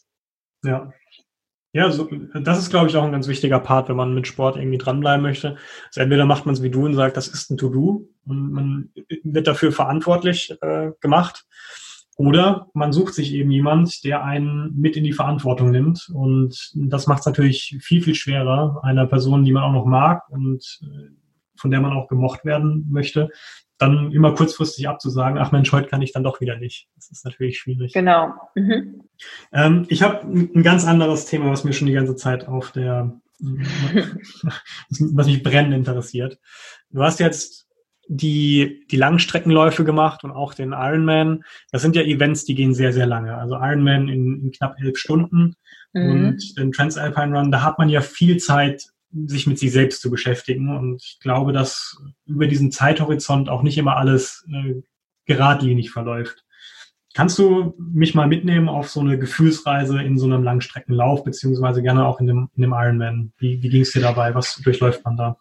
[0.63, 0.91] Ja.
[1.73, 4.57] Ja, so, das ist, glaube ich, auch ein ganz wichtiger Part, wenn man mit Sport
[4.57, 5.55] irgendwie dranbleiben möchte.
[5.87, 8.89] Also entweder macht man es wie du und sagt, das ist ein To-Do und man
[9.23, 11.45] wird dafür verantwortlich äh, gemacht.
[12.17, 16.11] Oder man sucht sich eben jemand, der einen mit in die Verantwortung nimmt.
[16.13, 20.29] Und das macht es natürlich viel, viel schwerer, einer Person, die man auch noch mag
[20.29, 21.09] und äh,
[21.55, 23.29] von der man auch gemocht werden möchte,
[23.81, 26.87] dann immer kurzfristig abzusagen, ach Mensch, heute kann ich dann doch wieder nicht.
[26.95, 27.93] Das ist natürlich schwierig.
[27.93, 28.33] Genau.
[28.55, 29.03] Mhm.
[29.51, 33.19] Ähm, ich habe ein ganz anderes Thema, was mir schon die ganze Zeit auf der,
[33.39, 36.39] was mich brennend interessiert.
[36.91, 37.67] Du hast jetzt
[38.07, 41.43] die, die Langstreckenläufe gemacht und auch den Ironman.
[41.71, 43.37] Das sind ja Events, die gehen sehr, sehr lange.
[43.37, 45.55] Also Ironman in, in knapp elf Stunden
[45.93, 46.11] mhm.
[46.11, 48.89] und den Transalpine Run, da hat man ja viel Zeit,
[49.27, 50.75] sich mit sich selbst zu beschäftigen.
[50.75, 54.81] Und ich glaube, dass über diesen Zeithorizont auch nicht immer alles äh,
[55.25, 56.43] geradlinig verläuft.
[57.13, 62.05] Kannst du mich mal mitnehmen auf so eine Gefühlsreise in so einem Langstreckenlauf, beziehungsweise gerne
[62.05, 63.33] auch in dem, in dem Ironman?
[63.37, 64.33] Wie, wie ging es dir dabei?
[64.33, 65.37] Was durchläuft man da?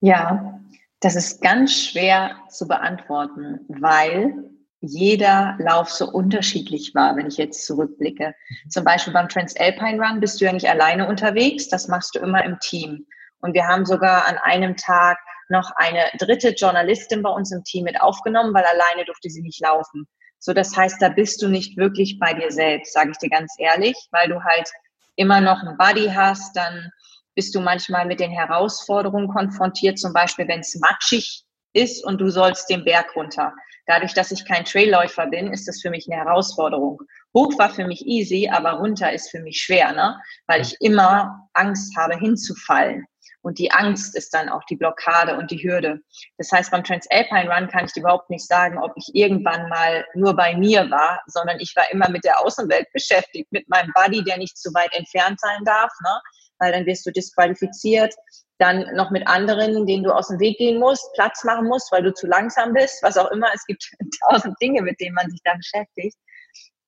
[0.00, 0.60] Ja,
[1.00, 4.53] das ist ganz schwer zu beantworten, weil
[4.86, 8.34] jeder Lauf so unterschiedlich war, wenn ich jetzt zurückblicke.
[8.68, 12.44] Zum Beispiel beim Transalpine Run bist du ja nicht alleine unterwegs, das machst du immer
[12.44, 13.06] im Team.
[13.40, 15.18] Und wir haben sogar an einem Tag
[15.48, 19.60] noch eine dritte Journalistin bei uns im Team mit aufgenommen, weil alleine durfte sie nicht
[19.60, 20.06] laufen.
[20.38, 23.54] So, das heißt, da bist du nicht wirklich bei dir selbst, sage ich dir ganz
[23.58, 24.68] ehrlich, weil du halt
[25.16, 26.90] immer noch einen Buddy hast, dann
[27.34, 32.30] bist du manchmal mit den Herausforderungen konfrontiert, zum Beispiel wenn es matschig ist und du
[32.30, 33.52] sollst den Berg runter.
[33.86, 37.00] Dadurch, dass ich kein Trailläufer bin, ist das für mich eine Herausforderung.
[37.34, 40.18] Hoch war für mich easy, aber runter ist für mich schwer, ne?
[40.46, 43.06] weil ich immer Angst habe, hinzufallen.
[43.42, 46.00] Und die Angst ist dann auch die Blockade und die Hürde.
[46.38, 50.34] Das heißt, beim Transalpine Run kann ich überhaupt nicht sagen, ob ich irgendwann mal nur
[50.34, 54.38] bei mir war, sondern ich war immer mit der Außenwelt beschäftigt, mit meinem Buddy, der
[54.38, 56.20] nicht zu weit entfernt sein darf, ne?
[56.58, 58.14] weil dann wirst du disqualifiziert
[58.58, 62.02] dann noch mit anderen, denen du aus dem Weg gehen musst, Platz machen musst, weil
[62.02, 63.48] du zu langsam bist, was auch immer.
[63.54, 63.90] Es gibt
[64.28, 66.16] tausend Dinge, mit denen man sich da beschäftigt.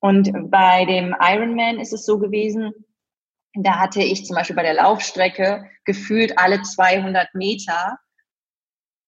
[0.00, 2.72] Und bei dem Ironman ist es so gewesen,
[3.54, 7.98] da hatte ich zum Beispiel bei der Laufstrecke gefühlt alle 200 Meter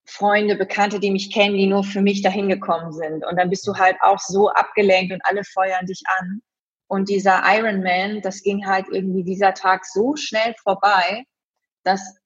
[0.08, 3.26] Freunde, Bekannte, die mich kennen, die nur für mich dahin gekommen sind.
[3.26, 6.40] Und dann bist du halt auch so abgelenkt und alle feuern dich an.
[6.88, 11.24] Und dieser Ironman, das ging halt irgendwie dieser Tag so schnell vorbei,
[11.84, 12.17] dass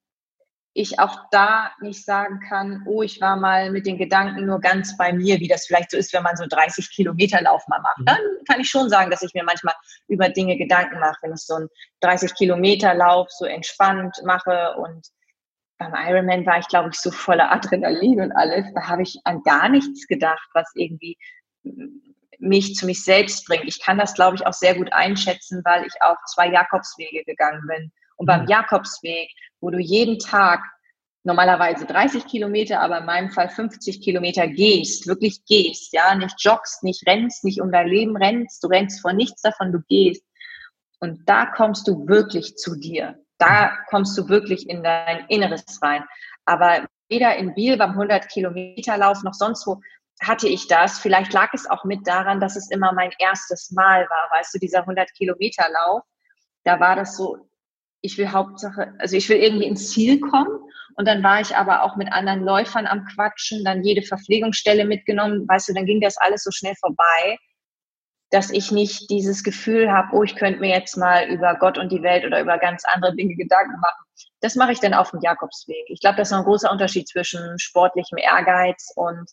[0.75, 4.97] ich auch da nicht sagen kann, oh, ich war mal mit den Gedanken nur ganz
[4.97, 7.99] bei mir, wie das vielleicht so ist, wenn man so 30 Kilometer Lauf mal macht.
[7.99, 8.05] Mhm.
[8.05, 9.75] Dann kann ich schon sagen, dass ich mir manchmal
[10.07, 11.69] über Dinge Gedanken mache, wenn ich so einen
[12.01, 15.07] 30 Kilometer Lauf so entspannt mache und
[15.77, 18.65] beim Ironman war ich, glaube ich, so voller Adrenalin und alles.
[18.73, 21.17] Da habe ich an gar nichts gedacht, was irgendwie
[22.39, 23.65] mich zu mich selbst bringt.
[23.65, 27.61] Ich kann das, glaube ich, auch sehr gut einschätzen, weil ich auch zwei Jakobswege gegangen
[27.67, 27.91] bin.
[28.17, 28.47] Und beim mhm.
[28.47, 30.61] Jakobsweg, wo du jeden Tag
[31.23, 36.83] normalerweise 30 Kilometer, aber in meinem Fall 50 Kilometer gehst, wirklich gehst, ja, nicht joggst,
[36.83, 40.25] nicht rennst, nicht um dein Leben rennst, du rennst vor nichts davon, du gehst.
[40.99, 43.15] Und da kommst du wirklich zu dir.
[43.37, 46.03] Da kommst du wirklich in dein Inneres rein.
[46.45, 49.79] Aber weder in Biel beim 100 Kilometer Lauf noch sonst wo
[50.21, 50.99] hatte ich das.
[50.99, 54.39] Vielleicht lag es auch mit daran, dass es immer mein erstes Mal war.
[54.39, 56.03] Weißt du, dieser 100 Kilometer Lauf,
[56.63, 57.49] da war das so,
[58.03, 60.59] ich will Hauptsache, also ich will irgendwie ins Ziel kommen.
[60.95, 65.47] Und dann war ich aber auch mit anderen Läufern am Quatschen, dann jede Verpflegungsstelle mitgenommen.
[65.47, 67.37] Weißt du, dann ging das alles so schnell vorbei,
[68.29, 71.91] dass ich nicht dieses Gefühl habe, oh, ich könnte mir jetzt mal über Gott und
[71.91, 74.05] die Welt oder über ganz andere Dinge Gedanken machen.
[74.41, 75.85] Das mache ich dann auf dem Jakobsweg.
[75.87, 79.31] Ich glaube, das ist ein großer Unterschied zwischen sportlichem Ehrgeiz und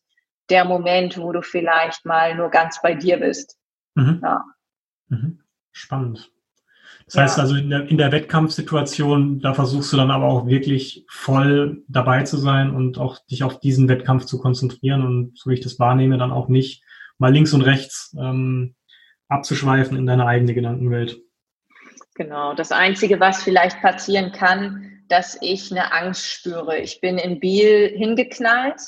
[0.48, 3.58] der Moment, wo du vielleicht mal nur ganz bei dir bist.
[3.96, 4.20] Mhm.
[4.22, 4.44] Ja.
[5.08, 5.42] Mhm.
[5.72, 6.30] Spannend.
[7.06, 7.22] Das ja.
[7.22, 11.82] heißt also, in der, in der Wettkampfsituation, da versuchst du dann aber auch wirklich voll
[11.88, 15.60] dabei zu sein und auch dich auf diesen Wettkampf zu konzentrieren und so wie ich
[15.60, 16.82] das wahrnehme, dann auch nicht
[17.18, 18.74] mal links und rechts ähm,
[19.28, 21.20] abzuschweifen in deine eigene Gedankenwelt.
[22.14, 22.54] Genau.
[22.54, 26.78] Das Einzige, was vielleicht passieren kann, dass ich eine Angst spüre.
[26.78, 28.80] Ich bin in Biel hingeknallt,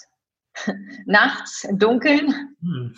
[1.07, 2.55] nachts im Dunkeln.
[2.61, 2.95] Hm.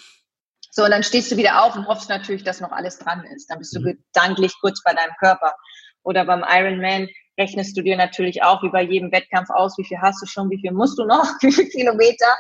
[0.77, 3.49] So, und dann stehst du wieder auf und hoffst natürlich, dass noch alles dran ist.
[3.49, 3.97] Dann bist du mhm.
[4.13, 5.55] gedanklich kurz bei deinem Körper.
[6.03, 7.09] Oder beim Ironman
[7.39, 10.51] rechnest du dir natürlich auch wie bei jedem Wettkampf aus, wie viel hast du schon,
[10.51, 12.35] wie viel musst du noch, wie viele Kilometer.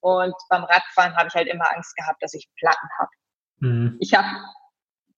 [0.00, 3.10] Und beim Radfahren habe ich halt immer Angst gehabt, dass ich Platten habe.
[3.58, 3.96] Mhm.
[4.00, 4.28] Ich habe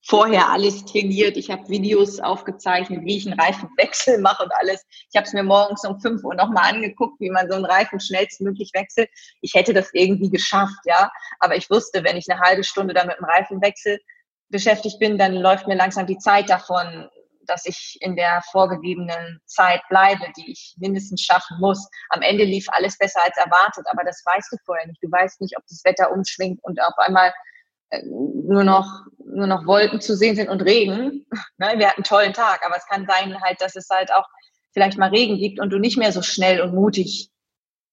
[0.09, 1.37] vorher alles trainiert.
[1.37, 4.85] Ich habe Videos aufgezeichnet, wie ich einen Reifenwechsel mache und alles.
[5.11, 7.99] Ich habe es mir morgens um 5 Uhr nochmal angeguckt, wie man so einen Reifen
[7.99, 9.11] schnellstmöglich wechselt.
[9.41, 11.11] Ich hätte das irgendwie geschafft, ja.
[11.41, 13.99] Aber ich wusste, wenn ich eine halbe Stunde da mit dem Reifenwechsel
[14.49, 17.09] beschäftigt bin, dann läuft mir langsam die Zeit davon,
[17.47, 21.89] dass ich in der vorgegebenen Zeit bleibe, die ich mindestens schaffen muss.
[22.11, 25.03] Am Ende lief alles besser als erwartet, aber das weißt du vorher nicht.
[25.03, 27.33] Du weißt nicht, ob das Wetter umschwingt und auf einmal
[28.05, 31.27] nur noch, nur noch Wolken zu sehen sind und Regen.
[31.59, 34.27] Ne, wir hatten einen tollen Tag, aber es kann sein halt, dass es halt auch
[34.73, 37.31] vielleicht mal Regen gibt und du nicht mehr so schnell und mutig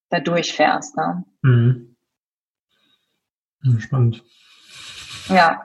[0.10, 0.98] da durchfährst.
[0.98, 1.24] Ne?
[1.42, 1.96] Mhm.
[3.80, 4.22] Spannend.
[5.30, 5.62] Ja.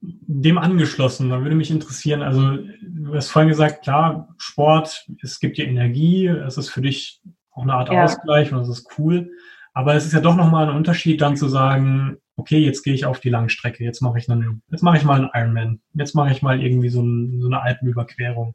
[0.00, 5.58] Dem angeschlossen, da würde mich interessieren, also du hast vorhin gesagt, klar, Sport, es gibt
[5.58, 8.04] dir Energie, es ist für dich auch eine Art ja.
[8.04, 9.30] Ausgleich und es ist cool.
[9.74, 13.06] Aber es ist ja doch nochmal ein Unterschied, dann zu sagen, okay, jetzt gehe ich
[13.06, 16.32] auf die Langstrecke, jetzt mache ich einen, jetzt mache ich mal einen Ironman, jetzt mache
[16.32, 18.54] ich mal irgendwie so, ein, so eine Alpenüberquerung.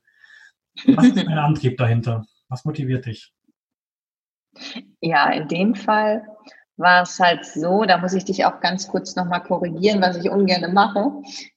[0.96, 2.26] Was ist dein Antrieb dahinter?
[2.50, 3.34] Was motiviert dich?
[5.02, 6.24] Ja, in dem Fall
[6.78, 10.30] war es halt so, da muss ich dich auch ganz kurz nochmal korrigieren, was ich
[10.30, 11.12] ungern mache.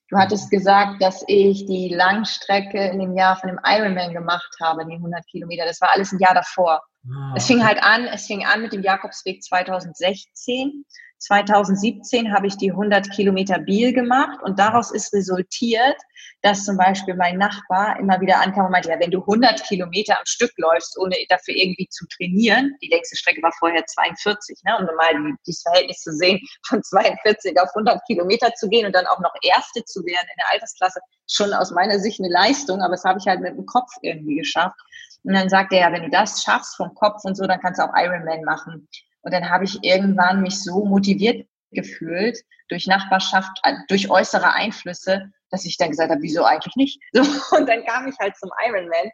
[0.08, 4.84] Du hattest gesagt, dass ich die Langstrecke in dem Jahr von dem Ironman gemacht habe,
[4.86, 5.66] die 100 Kilometer.
[5.66, 6.80] Das war alles ein Jahr davor.
[7.08, 10.84] Ah, es fing halt an, es fing an mit dem Jakobsweg 2016.
[11.20, 15.96] 2017 habe ich die 100 Kilometer Biel gemacht und daraus ist resultiert,
[16.40, 20.18] dass zum Beispiel mein Nachbar immer wieder ankam und meinte, ja, wenn du 100 Kilometer
[20.18, 24.78] am Stück läufst, ohne dafür irgendwie zu trainieren, die längste Strecke war vorher 42, ne,
[24.78, 29.06] um mal dieses Verhältnis zu sehen, von 42 auf 100 Kilometer zu gehen und dann
[29.06, 32.92] auch noch Erste zu werden in der Altersklasse, schon aus meiner Sicht eine Leistung, aber
[32.92, 34.76] das habe ich halt mit dem Kopf irgendwie geschafft.
[35.24, 37.78] Und dann sagt er, ja, wenn du das schaffst vom Kopf und so, dann kannst
[37.78, 38.88] du auch Ironman machen.
[39.22, 45.30] Und dann habe ich irgendwann mich so motiviert gefühlt durch Nachbarschaft, äh, durch äußere Einflüsse,
[45.50, 47.00] dass ich dann gesagt habe, wieso eigentlich nicht?
[47.12, 47.22] So,
[47.56, 49.10] und dann kam ich halt zum Ironman.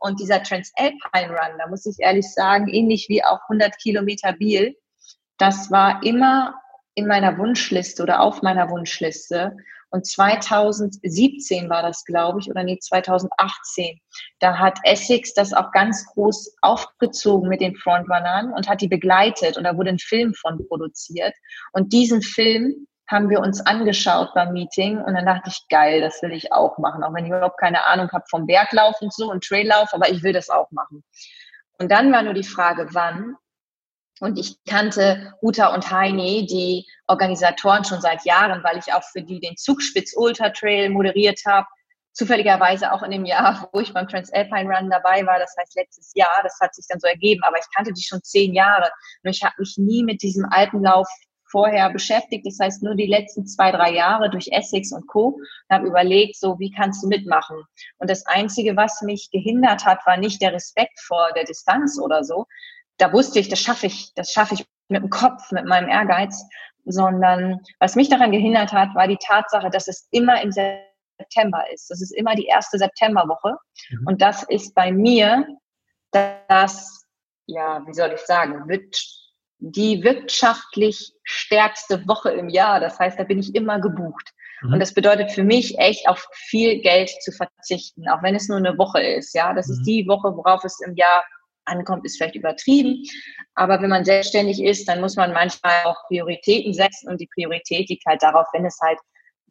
[0.00, 4.76] Und dieser Transalpine Run, da muss ich ehrlich sagen, ähnlich wie auch 100 Kilometer Biel,
[5.38, 6.60] das war immer
[6.94, 9.56] in meiner Wunschliste oder auf meiner Wunschliste.
[9.96, 13.98] Und 2017 war das, glaube ich, oder nee, 2018.
[14.40, 19.56] Da hat Essex das auch ganz groß aufgezogen mit den Frontrunnern und hat die begleitet.
[19.56, 21.32] Und da wurde ein Film von produziert.
[21.72, 26.20] Und diesen Film haben wir uns angeschaut beim Meeting und dann dachte ich, geil, das
[26.22, 29.30] will ich auch machen, auch wenn ich überhaupt keine Ahnung habe vom Berglauf und so
[29.30, 31.04] und Traillauf, aber ich will das auch machen.
[31.78, 33.36] Und dann war nur die Frage, wann.
[34.20, 39.22] Und ich kannte Uta und Heini, die Organisatoren schon seit Jahren, weil ich auch für
[39.22, 41.66] die den Zugspitz Ultra Trail moderiert habe.
[42.12, 46.12] Zufälligerweise auch in dem Jahr, wo ich beim Transalpine Run dabei war, das heißt letztes
[46.14, 48.90] Jahr, das hat sich dann so ergeben, aber ich kannte die schon zehn Jahre.
[49.22, 51.06] Nur ich habe mich nie mit diesem Alpenlauf
[51.48, 55.38] vorher beschäftigt, das heißt nur die letzten zwei, drei Jahre durch Essex und Co.
[55.38, 57.62] und habe überlegt, so wie kannst du mitmachen?
[57.98, 62.24] Und das Einzige, was mich gehindert hat, war nicht der Respekt vor der Distanz oder
[62.24, 62.46] so,
[62.98, 66.44] da wusste ich, das schaffe ich, das schaffe ich mit dem Kopf, mit meinem Ehrgeiz,
[66.84, 71.90] sondern was mich daran gehindert hat, war die Tatsache, dass es immer im September ist.
[71.90, 73.56] Das ist immer die erste Septemberwoche.
[73.90, 74.06] Mhm.
[74.06, 75.46] Und das ist bei mir
[76.12, 77.04] das,
[77.46, 78.64] ja, wie soll ich sagen,
[79.58, 82.78] die wirtschaftlich stärkste Woche im Jahr.
[82.78, 84.32] Das heißt, da bin ich immer gebucht.
[84.62, 84.74] Mhm.
[84.74, 88.58] Und das bedeutet für mich echt auf viel Geld zu verzichten, auch wenn es nur
[88.58, 89.34] eine Woche ist.
[89.34, 89.72] Ja, das mhm.
[89.74, 91.24] ist die Woche, worauf es im Jahr
[91.66, 93.02] ankommt, ist vielleicht übertrieben.
[93.54, 97.88] Aber wenn man selbstständig ist, dann muss man manchmal auch Prioritäten setzen und die Priorität
[97.88, 98.98] liegt halt darauf, wenn es halt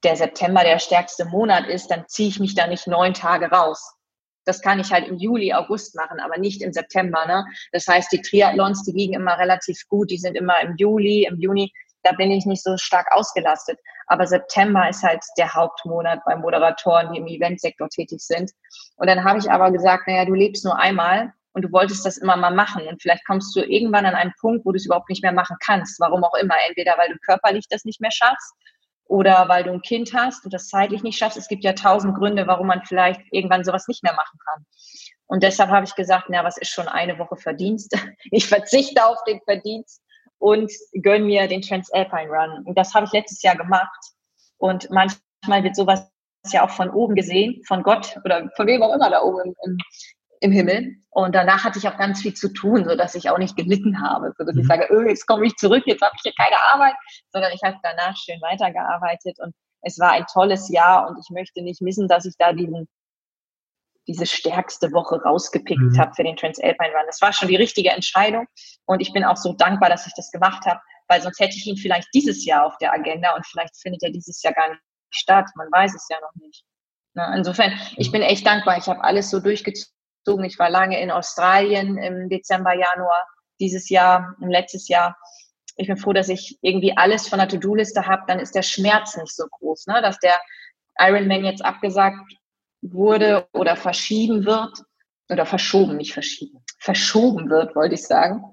[0.03, 3.95] der September der stärkste Monat ist, dann ziehe ich mich da nicht neun Tage raus.
[4.45, 7.25] Das kann ich halt im Juli, August machen, aber nicht im September.
[7.25, 7.43] Ne?
[7.71, 11.39] Das heißt, die Triathlons, die liegen immer relativ gut, die sind immer im Juli, im
[11.39, 11.71] Juni.
[12.03, 13.79] Da bin ich nicht so stark ausgelastet.
[14.05, 18.51] Aber September ist halt der Hauptmonat bei Moderatoren, die im Eventsektor tätig sind.
[18.97, 22.17] Und dann habe ich aber gesagt, naja, du lebst nur einmal und du wolltest das
[22.17, 22.85] immer mal machen.
[22.85, 25.55] Und vielleicht kommst du irgendwann an einen Punkt, wo du es überhaupt nicht mehr machen
[25.61, 26.01] kannst.
[26.01, 26.55] Warum auch immer.
[26.67, 28.53] Entweder weil du körperlich das nicht mehr schaffst
[29.05, 31.37] oder weil du ein Kind hast und das zeitlich nicht schaffst.
[31.37, 34.65] Es gibt ja tausend Gründe, warum man vielleicht irgendwann sowas nicht mehr machen kann.
[35.27, 37.97] Und deshalb habe ich gesagt, na, was ist schon eine Woche Verdienst?
[38.31, 40.01] Ich verzichte auf den Verdienst
[40.39, 40.69] und
[41.03, 42.65] gönn mir den Transalpine Run.
[42.65, 44.11] Und das habe ich letztes Jahr gemacht.
[44.57, 46.05] Und manchmal wird sowas
[46.51, 49.77] ja auch von oben gesehen, von Gott oder von wem auch immer da oben im,
[50.45, 50.95] im, im Himmel.
[51.09, 54.01] Und danach hatte ich auch ganz viel zu tun, so dass ich auch nicht gelitten
[54.01, 54.61] habe, so dass mhm.
[54.61, 56.95] ich sage, öh, jetzt komme ich zurück, jetzt habe ich hier keine Arbeit,
[57.31, 61.61] sondern ich habe danach schön weitergearbeitet und es war ein tolles Jahr und ich möchte
[61.61, 62.87] nicht missen, dass ich da diesen
[64.07, 65.97] diese stärkste Woche rausgepickt mhm.
[65.97, 67.05] habe für den Transalpine Run.
[67.07, 68.45] Das war schon die richtige Entscheidung
[68.85, 71.65] und ich bin auch so dankbar, dass ich das gemacht habe, weil sonst hätte ich
[71.65, 74.81] ihn vielleicht dieses Jahr auf der Agenda und vielleicht findet er dieses Jahr gar nicht
[75.09, 75.45] statt.
[75.55, 76.63] Man weiß es ja noch nicht.
[77.33, 78.77] Insofern, ich bin echt dankbar.
[78.77, 79.95] Ich habe alles so durchgezogen
[80.43, 83.25] ich war lange in Australien im Dezember, Januar
[83.59, 85.17] dieses Jahr, im letztes Jahr.
[85.77, 88.23] Ich bin froh, dass ich irgendwie alles von der To-Do-Liste habe.
[88.27, 90.01] Dann ist der Schmerz nicht so groß, ne?
[90.01, 90.39] dass der
[90.97, 92.17] Ironman jetzt abgesagt
[92.81, 94.83] wurde oder verschieben wird
[95.29, 98.43] oder verschoben, nicht verschieben, verschoben wird, wollte ich sagen.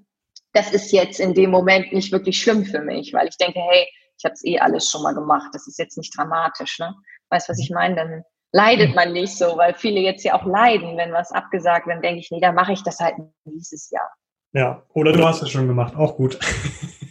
[0.52, 3.86] Das ist jetzt in dem Moment nicht wirklich schlimm für mich, weil ich denke, hey,
[4.18, 5.50] ich habe es eh alles schon mal gemacht.
[5.52, 6.78] Das ist jetzt nicht dramatisch.
[6.78, 6.94] Ne?
[7.30, 7.96] Weißt was ich meine?
[7.96, 8.94] Dann leidet hm.
[8.94, 12.30] man nicht so, weil viele jetzt ja auch leiden, wenn was abgesagt wird, denke ich,
[12.30, 14.08] nee, dann mache ich das halt dieses Jahr.
[14.52, 16.38] Ja, oder du hast es schon gemacht, auch gut.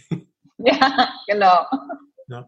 [0.58, 1.66] ja, genau.
[2.28, 2.46] Ja.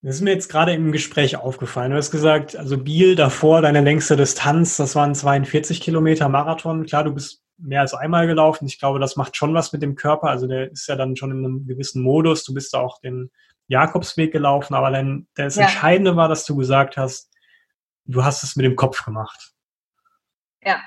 [0.00, 1.92] Das ist mir jetzt gerade im Gespräch aufgefallen.
[1.92, 6.86] Du hast gesagt, also Biel davor, deine längste Distanz, das waren 42 Kilometer Marathon.
[6.86, 8.66] Klar, du bist mehr als einmal gelaufen.
[8.66, 10.28] Ich glaube, das macht schon was mit dem Körper.
[10.28, 12.42] Also der ist ja dann schon in einem gewissen Modus.
[12.42, 13.30] Du bist da auch den
[13.68, 14.74] Jakobsweg gelaufen.
[14.74, 15.64] Aber dann das ja.
[15.64, 17.31] Entscheidende war, dass du gesagt hast,
[18.04, 19.52] du hast es mit dem Kopf gemacht.
[20.62, 20.80] Ja.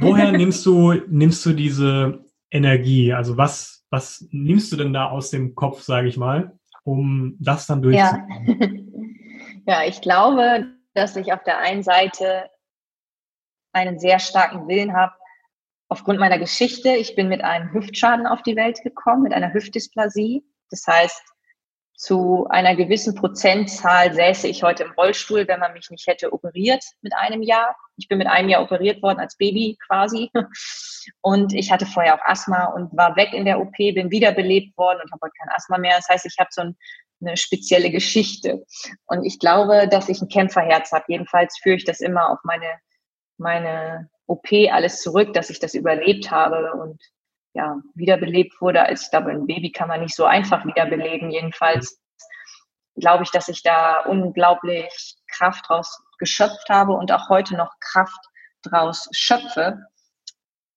[0.00, 3.12] Woher nimmst du, nimmst du diese Energie?
[3.12, 7.66] Also was, was nimmst du denn da aus dem Kopf, sage ich mal, um das
[7.66, 9.16] dann durchzuführen?
[9.66, 9.82] Ja.
[9.82, 12.50] ja, ich glaube, dass ich auf der einen Seite
[13.72, 15.12] einen sehr starken Willen habe,
[15.88, 16.90] aufgrund meiner Geschichte.
[16.90, 20.42] Ich bin mit einem Hüftschaden auf die Welt gekommen, mit einer Hüftdysplasie.
[20.70, 21.22] Das heißt,
[22.00, 26.82] zu einer gewissen Prozentzahl säße ich heute im Rollstuhl, wenn man mich nicht hätte operiert
[27.02, 27.76] mit einem Jahr.
[27.98, 30.30] Ich bin mit einem Jahr operiert worden als Baby quasi.
[31.20, 35.00] Und ich hatte vorher auch Asthma und war weg in der OP, bin wiederbelebt worden
[35.02, 35.96] und habe heute kein Asthma mehr.
[35.96, 36.76] Das heißt, ich habe so ein,
[37.20, 38.64] eine spezielle Geschichte.
[39.06, 41.06] Und ich glaube, dass ich ein Kämpferherz habe.
[41.08, 42.78] Jedenfalls führe ich das immer auf meine,
[43.38, 46.72] meine OP alles zurück, dass ich das überlebt habe.
[46.74, 47.02] Und
[47.60, 48.82] ja, wiederbelebt wurde.
[48.82, 51.30] Als ich glaube, ein Baby kann man nicht so einfach wiederbeleben.
[51.30, 52.00] Jedenfalls
[52.96, 58.20] glaube ich, dass ich da unglaublich Kraft draus geschöpft habe und auch heute noch Kraft
[58.62, 59.78] draus schöpfe.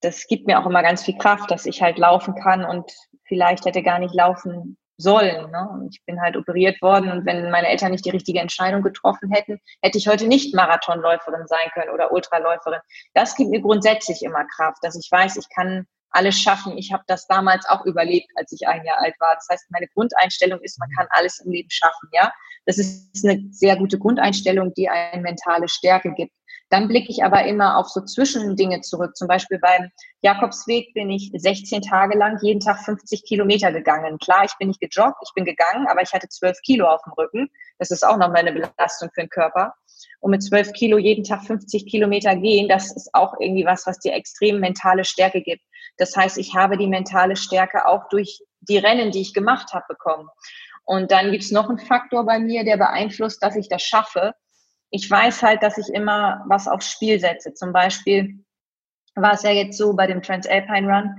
[0.02, 2.92] Das gibt mir auch immer ganz viel Kraft, dass ich halt laufen kann und
[3.26, 5.50] vielleicht hätte gar nicht laufen sollen.
[5.52, 5.88] Ne?
[5.90, 9.60] Ich bin halt operiert worden und wenn meine Eltern nicht die richtige Entscheidung getroffen hätten,
[9.82, 12.82] hätte ich heute nicht Marathonläuferin sein können oder Ultraläuferin.
[13.14, 16.78] Das gibt mir grundsätzlich immer Kraft, dass ich weiß, ich kann alles schaffen.
[16.78, 19.36] Ich habe das damals auch überlebt, als ich ein Jahr alt war.
[19.36, 22.10] Das heißt, meine Grundeinstellung ist, man kann alles im Leben schaffen.
[22.12, 22.32] Ja,
[22.66, 26.34] das ist eine sehr gute Grundeinstellung, die eine mentale Stärke gibt.
[26.70, 29.16] Dann blicke ich aber immer auf so Zwischendinge zurück.
[29.16, 34.18] Zum Beispiel beim Jakobsweg bin ich 16 Tage lang jeden Tag 50 Kilometer gegangen.
[34.18, 37.14] Klar, ich bin nicht gejoggt, ich bin gegangen, aber ich hatte 12 Kilo auf dem
[37.14, 37.50] Rücken.
[37.78, 39.76] Das ist auch nochmal eine Belastung für den Körper.
[40.20, 44.00] Und mit 12 Kilo jeden Tag 50 Kilometer gehen, das ist auch irgendwie was, was
[44.00, 45.64] dir extrem mentale Stärke gibt.
[45.98, 49.86] Das heißt, ich habe die mentale Stärke auch durch die Rennen, die ich gemacht habe,
[49.88, 50.28] bekommen.
[50.86, 54.34] Und dann gibt es noch einen Faktor bei mir, der beeinflusst, dass ich das schaffe.
[54.90, 57.54] Ich weiß halt, dass ich immer was aufs Spiel setze.
[57.54, 58.44] Zum Beispiel
[59.16, 61.16] war es ja jetzt so bei dem Transalpine Run.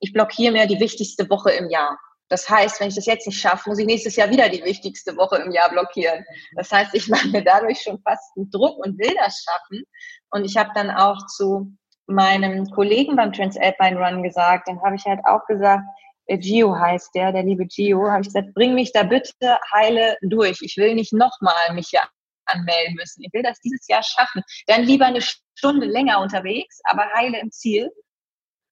[0.00, 1.98] Ich blockiere mir die wichtigste Woche im Jahr.
[2.28, 5.16] Das heißt, wenn ich das jetzt nicht schaffe, muss ich nächstes Jahr wieder die wichtigste
[5.16, 6.24] Woche im Jahr blockieren.
[6.56, 9.84] Das heißt, ich mache mir dadurch schon fast einen Druck und will das schaffen.
[10.30, 15.04] Und ich habe dann auch zu meinem Kollegen beim Transalpine Run gesagt, dann habe ich
[15.04, 15.84] halt auch gesagt,
[16.26, 20.16] äh, Gio heißt der, der liebe Gio, habe ich gesagt, bring mich da bitte heile
[20.22, 20.58] durch.
[20.62, 22.02] Ich will nicht nochmal mich hier
[22.46, 23.22] anmelden müssen.
[23.22, 24.42] Ich will das dieses Jahr schaffen.
[24.66, 27.90] Dann lieber eine Stunde länger unterwegs, aber heile im Ziel,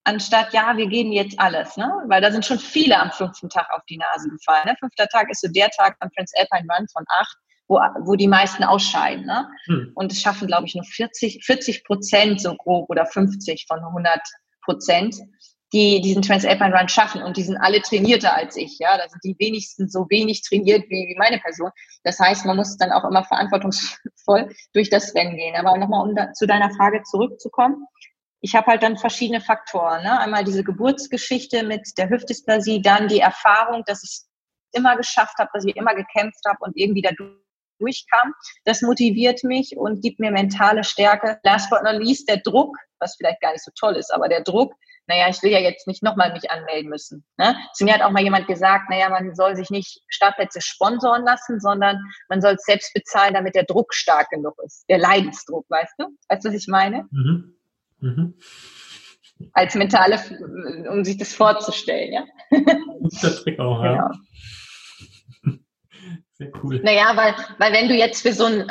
[0.05, 1.91] anstatt, ja, wir geben jetzt alles, ne?
[2.09, 4.65] Weil da sind schon viele am fünften Tag auf die Nase gefallen.
[4.67, 4.77] Ne?
[4.79, 7.37] Fünfter Tag ist so der Tag am Transalpine Run von acht,
[7.69, 9.27] wo, wo die meisten ausscheiden.
[9.27, 9.49] Ne?
[9.67, 9.93] Hm.
[9.95, 14.21] Und es schaffen, glaube ich, nur 40, 40 Prozent so grob oder 50 von 100
[14.65, 15.17] Prozent
[15.73, 19.25] die diesen Transalpine Run schaffen und die sind alle trainierter als ich, ja, da sind
[19.25, 21.71] die wenigsten so wenig trainiert wie, wie meine Person.
[22.05, 25.57] Das heißt, man muss dann auch immer verantwortungsvoll durch das Rennen gehen.
[25.57, 27.87] Aber nochmal, um da, zu deiner Frage zurückzukommen,
[28.43, 30.03] ich habe halt dann verschiedene Faktoren.
[30.03, 30.19] Ne?
[30.19, 34.23] Einmal diese Geburtsgeschichte mit der Hüftdysplasie, dann die Erfahrung, dass ich
[34.73, 37.11] immer geschafft habe, dass ich immer gekämpft habe und irgendwie da
[37.79, 38.35] durchkam.
[38.65, 41.39] Das motiviert mich und gibt mir mentale Stärke.
[41.45, 44.43] Last but not least, der Druck, was vielleicht gar nicht so toll ist, aber der
[44.43, 44.75] Druck,
[45.07, 47.25] naja, ich will ja jetzt nicht nochmal mich anmelden müssen.
[47.37, 47.57] Ne?
[47.75, 51.61] Zu mir hat auch mal jemand gesagt, naja, man soll sich nicht Startplätze sponsoren lassen,
[51.61, 54.85] sondern man soll es selbst bezahlen, damit der Druck stark genug ist.
[54.89, 56.07] Der Leidensdruck, weißt du?
[56.29, 57.09] Weißt du, was ich meine?
[57.11, 57.57] Mhm.
[58.03, 58.35] Mhm.
[59.55, 60.21] Als mentale,
[60.91, 62.25] um sich das vorzustellen, ja.
[63.01, 64.11] Guter Trick auch, ja.
[65.43, 65.59] Genau.
[66.35, 66.81] Sehr cool.
[66.83, 68.71] Naja, weil, weil wenn du jetzt für so ein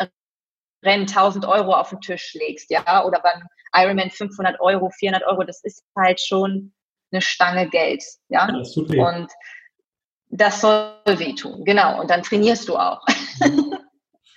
[0.84, 5.44] Rennen 1000 Euro auf den Tisch legst, ja, oder beim Ironman 500 Euro, 400 Euro,
[5.44, 6.74] das ist halt schon
[7.12, 8.48] eine Stange Geld, ja.
[8.48, 9.00] ja das tut weh.
[9.00, 9.30] Und
[10.30, 12.00] das soll wehtun, genau.
[12.00, 13.02] Und dann trainierst du auch.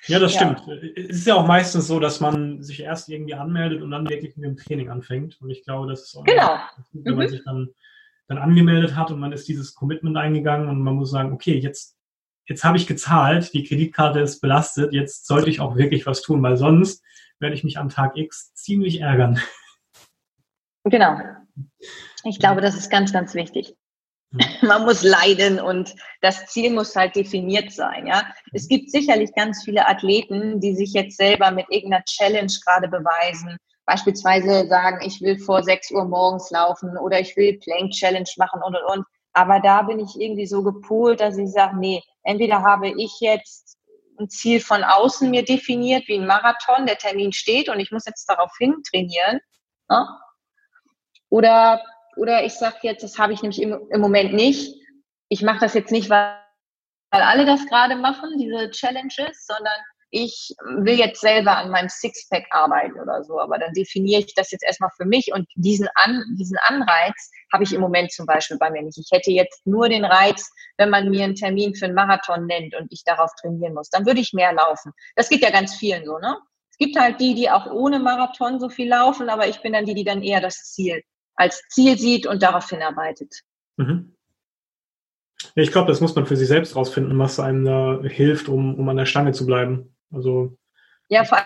[0.07, 0.63] Ja, das stimmt.
[0.67, 0.75] Ja.
[0.97, 4.37] Es ist ja auch meistens so, dass man sich erst irgendwie anmeldet und dann wirklich
[4.37, 5.41] mit dem Training anfängt.
[5.41, 6.59] Und ich glaube, das ist auch genau.
[6.77, 7.31] gut, wenn man mhm.
[7.31, 7.69] sich dann,
[8.29, 11.97] dann angemeldet hat und man ist dieses Commitment eingegangen und man muss sagen, okay, jetzt,
[12.47, 16.43] jetzt habe ich gezahlt, die Kreditkarte ist belastet, jetzt sollte ich auch wirklich was tun,
[16.43, 17.03] weil sonst
[17.39, 19.41] werde ich mich am Tag X ziemlich ärgern.
[20.85, 21.19] Genau.
[22.25, 23.75] Ich glaube, das ist ganz, ganz wichtig.
[24.63, 28.23] Man muss leiden und das Ziel muss halt definiert sein, ja.
[28.53, 33.57] Es gibt sicherlich ganz viele Athleten, die sich jetzt selber mit irgendeiner Challenge gerade beweisen.
[33.87, 38.63] Beispielsweise sagen, ich will vor 6 Uhr morgens laufen oder ich will Plank Challenge machen
[38.63, 39.07] und und und.
[39.35, 43.77] Aber da bin ich irgendwie so gepolt, dass ich sage, nee, entweder habe ich jetzt
[44.19, 48.07] ein Ziel von außen mir definiert, wie ein Marathon, der Termin steht und ich muss
[48.07, 49.41] jetzt darauf hin trainieren.
[49.89, 50.09] Ne?
[51.29, 51.83] Oder
[52.17, 54.75] oder ich sage jetzt, das habe ich nämlich im, im Moment nicht.
[55.29, 56.37] Ich mache das jetzt nicht, weil,
[57.11, 59.81] weil alle das gerade machen, diese Challenges, sondern
[60.15, 63.41] ich will jetzt selber an meinem Sixpack arbeiten oder so.
[63.41, 67.65] Aber dann definiere ich das jetzt erstmal für mich und diesen, an, diesen Anreiz habe
[67.65, 68.97] ich im Moment zum Beispiel bei mir nicht.
[68.97, 72.77] Ich hätte jetzt nur den Reiz, wenn man mir einen Termin für einen Marathon nennt
[72.77, 73.91] und ich darauf trainieren muss.
[73.91, 74.93] Dann würde ich mehr laufen.
[75.17, 76.37] Das geht ja ganz vielen so, ne?
[76.71, 79.85] Es gibt halt die, die auch ohne Marathon so viel laufen, aber ich bin dann
[79.85, 81.03] die, die dann eher das Ziel
[81.37, 83.41] als Ziel sieht und darauf hinarbeitet.
[83.77, 84.17] Mhm.
[85.55, 88.89] Ich glaube, das muss man für sich selbst rausfinden, was einem da hilft, um, um
[88.89, 89.97] an der Stange zu bleiben.
[90.13, 90.57] Also
[91.09, 91.39] ja, vor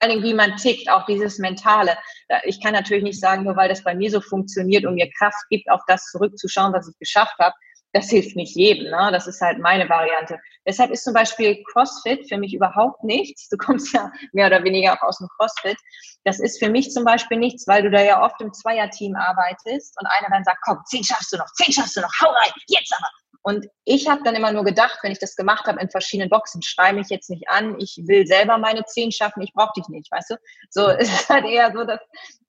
[0.00, 1.96] allen Dingen, wie man tickt, auch dieses Mentale.
[2.44, 5.44] Ich kann natürlich nicht sagen, nur weil das bei mir so funktioniert und mir Kraft
[5.50, 7.54] gibt, auf das zurückzuschauen, was ich geschafft habe,
[7.92, 8.90] das hilft nicht jedem.
[8.90, 9.10] Ne?
[9.12, 10.38] Das ist halt meine Variante.
[10.66, 13.48] Deshalb ist zum Beispiel CrossFit für mich überhaupt nichts.
[13.48, 15.76] Du kommst ja mehr oder weniger auch aus dem CrossFit.
[16.24, 19.94] Das ist für mich zum Beispiel nichts, weil du da ja oft im Zweierteam arbeitest
[20.00, 22.52] und einer dann sagt, komm, zehn schaffst du noch, zehn schaffst du noch, hau rein,
[22.68, 23.08] jetzt aber.
[23.44, 26.62] Und ich habe dann immer nur gedacht, wenn ich das gemacht habe in verschiedenen Boxen,
[26.62, 30.10] schreie mich jetzt nicht an, ich will selber meine zehn schaffen, ich brauche dich nicht,
[30.12, 30.36] weißt du?
[30.70, 32.00] So es ist halt eher so, dass,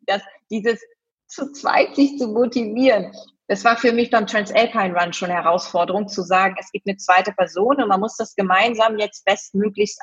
[0.02, 0.80] dass dieses
[1.28, 3.12] zu zweit sich zu motivieren
[3.48, 6.98] das war für mich beim Transalpine Run schon eine Herausforderung, zu sagen, es gibt eine
[6.98, 10.00] zweite Person und man muss das gemeinsam jetzt bestmöglichst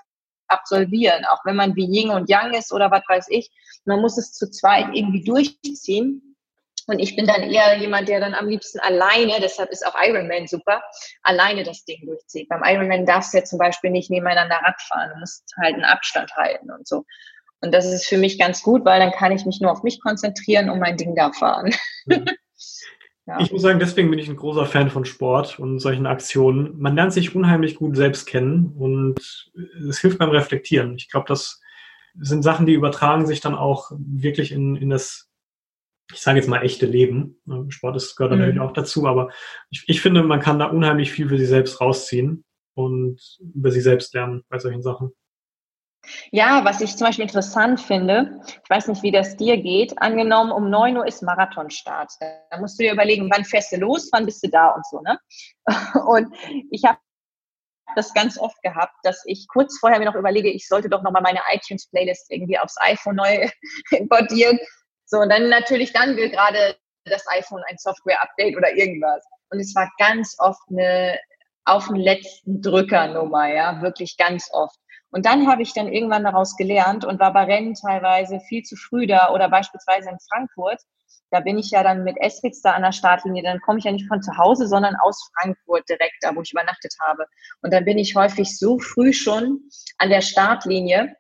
[0.49, 3.51] absolvieren, auch wenn man wie Ying und Yang ist oder was weiß ich.
[3.85, 6.37] Man muss es zu zweit irgendwie durchziehen.
[6.87, 10.49] Und ich bin dann eher jemand, der dann am liebsten alleine, deshalb ist auch Ironman
[10.49, 10.83] super,
[11.23, 12.49] alleine das Ding durchzieht.
[12.49, 15.85] Beim Ironman darfst du ja zum Beispiel nicht nebeneinander Rad fahren, du musst halt einen
[15.85, 17.05] Abstand halten und so.
[17.61, 20.01] Und das ist für mich ganz gut, weil dann kann ich mich nur auf mich
[20.01, 21.73] konzentrieren und mein Ding da fahren.
[22.07, 22.25] Mhm.
[23.31, 23.39] Ja.
[23.39, 26.77] Ich muss sagen, deswegen bin ich ein großer Fan von Sport und solchen Aktionen.
[26.81, 29.21] Man lernt sich unheimlich gut selbst kennen und
[29.89, 30.97] es hilft beim Reflektieren.
[30.97, 31.61] Ich glaube, das
[32.19, 35.31] sind Sachen, die übertragen sich dann auch wirklich in, in das,
[36.13, 37.37] ich sage jetzt mal, echte Leben.
[37.69, 38.41] Sport ist, gehört mhm.
[38.41, 39.31] natürlich auch dazu, aber
[39.71, 43.21] ich, ich finde, man kann da unheimlich viel für sich selbst rausziehen und
[43.55, 45.13] über sich selbst lernen bei solchen Sachen.
[46.31, 50.53] Ja, was ich zum Beispiel interessant finde, ich weiß nicht, wie das dir geht, angenommen,
[50.53, 52.13] um 9 Uhr ist Marathonstart.
[52.21, 55.01] Da musst du dir überlegen, wann fährst du los, wann bist du da und so,
[55.01, 55.19] ne?
[56.07, 56.35] Und
[56.71, 56.99] ich habe
[57.97, 61.23] das ganz oft gehabt, dass ich kurz vorher mir noch überlege, ich sollte doch nochmal
[61.23, 63.49] meine iTunes-Playlist irgendwie aufs iPhone neu
[63.91, 64.59] importieren.
[65.07, 69.25] So, und dann natürlich dann will gerade das iPhone ein Software-Update oder irgendwas.
[69.51, 71.19] und es war ganz oft eine
[71.65, 74.77] auf den letzten Drückernummer, ja, wirklich ganz oft.
[75.11, 78.77] Und dann habe ich dann irgendwann daraus gelernt und war bei Rennen teilweise viel zu
[78.77, 80.81] früh da oder beispielsweise in Frankfurt.
[81.33, 83.43] Da bin ich ja dann mit Eswitz da an der Startlinie.
[83.43, 86.53] Dann komme ich ja nicht von zu Hause, sondern aus Frankfurt direkt, da wo ich
[86.53, 87.25] übernachtet habe.
[87.63, 89.61] Und dann bin ich häufig so früh schon
[89.99, 91.15] an der Startlinie,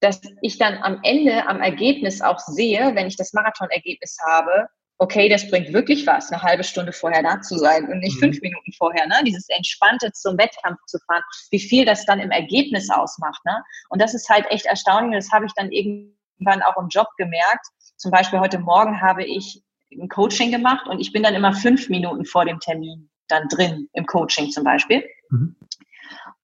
[0.00, 4.68] dass ich dann am Ende am Ergebnis auch sehe, wenn ich das Marathonergebnis habe,
[4.98, 8.20] okay, das bringt wirklich was, eine halbe Stunde vorher da zu sein und nicht mhm.
[8.20, 9.16] fünf Minuten vorher, ne?
[9.24, 13.62] Dieses Entspannte zum Wettkampf zu fahren, wie viel das dann im Ergebnis ausmacht, ne?
[13.90, 15.24] Und das ist halt echt erstaunlich.
[15.24, 17.66] Das habe ich dann irgendwann auch im Job gemerkt.
[17.96, 21.88] Zum Beispiel heute Morgen habe ich ein Coaching gemacht und ich bin dann immer fünf
[21.88, 25.04] Minuten vor dem Termin dann drin im Coaching zum Beispiel.
[25.30, 25.56] Mhm.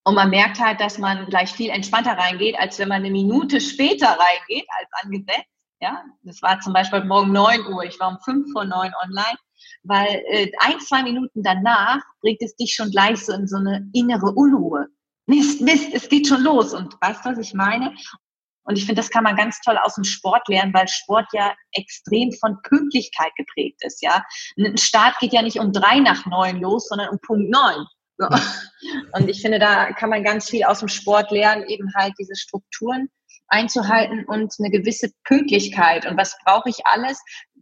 [0.05, 3.61] Und man merkt halt, dass man gleich viel entspannter reingeht, als wenn man eine Minute
[3.61, 5.52] später reingeht als angesetzt
[5.83, 7.83] ja, das war zum Beispiel Morgen 9 Uhr.
[7.83, 9.39] Ich war um 5 vor 9 online,
[9.83, 13.91] weil äh, ein, zwei Minuten danach bringt es dich schon gleich so in so eine
[13.93, 14.87] innere Unruhe.
[15.27, 16.73] Mist, Mist, es geht schon los.
[16.73, 17.93] Und weißt du, was ich meine?
[18.65, 21.53] Und ich finde, das kann man ganz toll aus dem Sport lernen, weil Sport ja
[21.73, 24.23] extrem von Pünktlichkeit geprägt ist, ja.
[24.57, 27.87] Ein Start geht ja nicht um drei nach neun los, sondern um Punkt neun.
[28.19, 28.29] So.
[29.15, 32.37] Und ich finde, da kann man ganz viel aus dem Sport lernen, eben halt diese
[32.37, 33.09] Strukturen
[33.53, 36.07] einzuhalten und eine gewisse Pünktlichkeit.
[36.07, 37.21] Und was brauche ich alles?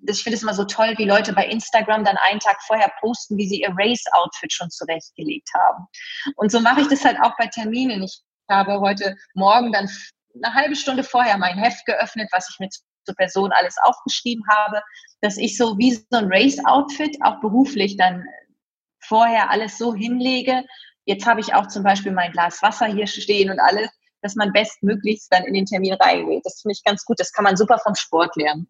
[0.09, 3.37] Ich finde es immer so toll, wie Leute bei Instagram dann einen Tag vorher posten,
[3.37, 5.87] wie sie ihr Race-Outfit schon zurechtgelegt haben.
[6.37, 8.03] Und so mache ich das halt auch bei Terminen.
[8.03, 9.91] Ich habe heute Morgen dann
[10.43, 12.75] eine halbe Stunde vorher mein Heft geöffnet, was ich mit
[13.05, 14.83] zur Person alles aufgeschrieben habe,
[15.23, 18.25] dass ich so wie so ein Race-Outfit auch beruflich dann
[19.03, 20.65] vorher alles so hinlege.
[21.05, 23.91] Jetzt habe ich auch zum Beispiel mein Glas Wasser hier stehen und alles,
[24.23, 26.45] dass man bestmöglichst dann in den Termin reingeht.
[26.45, 27.21] Das finde ich ganz gut.
[27.21, 28.67] Das kann man super vom Sport lernen.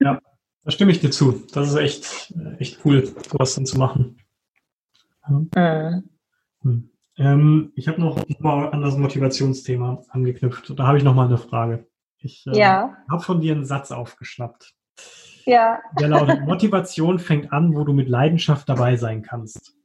[0.00, 0.20] Ja,
[0.64, 1.44] da stimme ich dir zu.
[1.52, 4.18] Das ist echt, echt cool, sowas dann zu machen.
[5.54, 6.02] Ja.
[6.62, 6.90] Mhm.
[7.16, 10.72] Ähm, ich habe noch mal an das Motivationsthema angeknüpft.
[10.76, 11.86] Da habe ich noch mal eine Frage.
[12.18, 12.96] Ich äh, ja.
[13.10, 14.74] habe von dir einen Satz aufgeschnappt.
[15.44, 15.80] Ja.
[16.00, 19.76] Der lautet, Motivation fängt an, wo du mit Leidenschaft dabei sein kannst.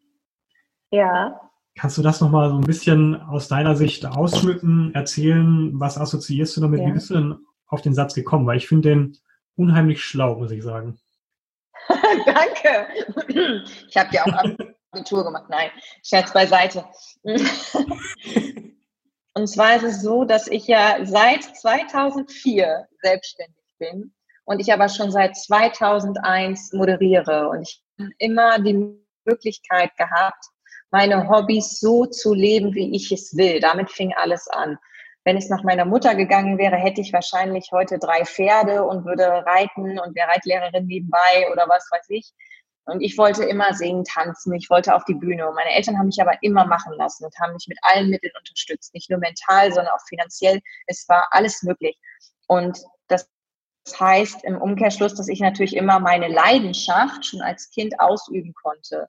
[0.92, 1.49] Ja.
[1.80, 5.72] Kannst du das nochmal so ein bisschen aus deiner Sicht ausschmücken, erzählen?
[5.80, 6.82] Was assoziierst du damit?
[6.82, 6.88] Ja.
[6.88, 8.46] Wie bist du denn auf den Satz gekommen?
[8.46, 9.18] Weil ich finde den
[9.56, 11.00] unheimlich schlau, muss ich sagen.
[11.88, 12.86] Danke.
[13.88, 14.34] Ich habe ja auch
[14.92, 15.46] Abitur gemacht.
[15.48, 15.70] Nein,
[16.04, 16.84] Scherz beiseite.
[19.34, 24.14] Und zwar ist es so, dass ich ja seit 2004 selbstständig bin
[24.44, 30.44] und ich aber schon seit 2001 moderiere und ich habe immer die Möglichkeit gehabt,
[30.92, 33.60] meine Hobbys so zu leben, wie ich es will.
[33.60, 34.78] Damit fing alles an.
[35.24, 39.46] Wenn es nach meiner Mutter gegangen wäre, hätte ich wahrscheinlich heute drei Pferde und würde
[39.46, 42.34] reiten und wäre Reitlehrerin nebenbei oder was weiß ich.
[42.86, 45.48] Und ich wollte immer singen, tanzen, ich wollte auf die Bühne.
[45.48, 48.34] Und meine Eltern haben mich aber immer machen lassen und haben mich mit allen Mitteln
[48.38, 48.94] unterstützt.
[48.94, 50.60] Nicht nur mental, sondern auch finanziell.
[50.88, 52.00] Es war alles möglich.
[52.48, 53.30] Und das
[54.00, 59.08] heißt im Umkehrschluss, dass ich natürlich immer meine Leidenschaft schon als Kind ausüben konnte.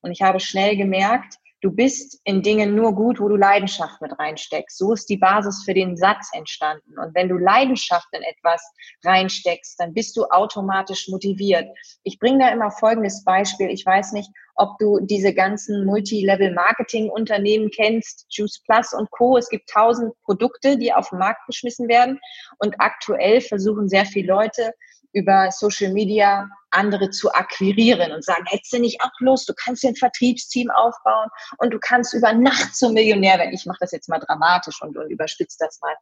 [0.00, 4.16] Und ich habe schnell gemerkt, du bist in Dingen nur gut, wo du Leidenschaft mit
[4.18, 4.78] reinsteckst.
[4.78, 6.98] So ist die Basis für den Satz entstanden.
[6.98, 8.62] Und wenn du Leidenschaft in etwas
[9.04, 11.66] reinsteckst, dann bist du automatisch motiviert.
[12.04, 13.70] Ich bringe da immer folgendes Beispiel.
[13.70, 19.36] Ich weiß nicht, ob du diese ganzen Multilevel-Marketing-Unternehmen kennst, Juice Plus und Co.
[19.36, 22.20] Es gibt tausend Produkte, die auf den Markt geschmissen werden.
[22.58, 24.72] Und aktuell versuchen sehr viele Leute,
[25.12, 29.82] über Social Media andere zu akquirieren und sagen, hättest du nicht auch Lust, du kannst
[29.82, 31.28] dir ein Vertriebsteam aufbauen
[31.58, 33.54] und du kannst über Nacht zum Millionär werden.
[33.54, 35.94] Ich mache das jetzt mal dramatisch und, und überspitze das mal.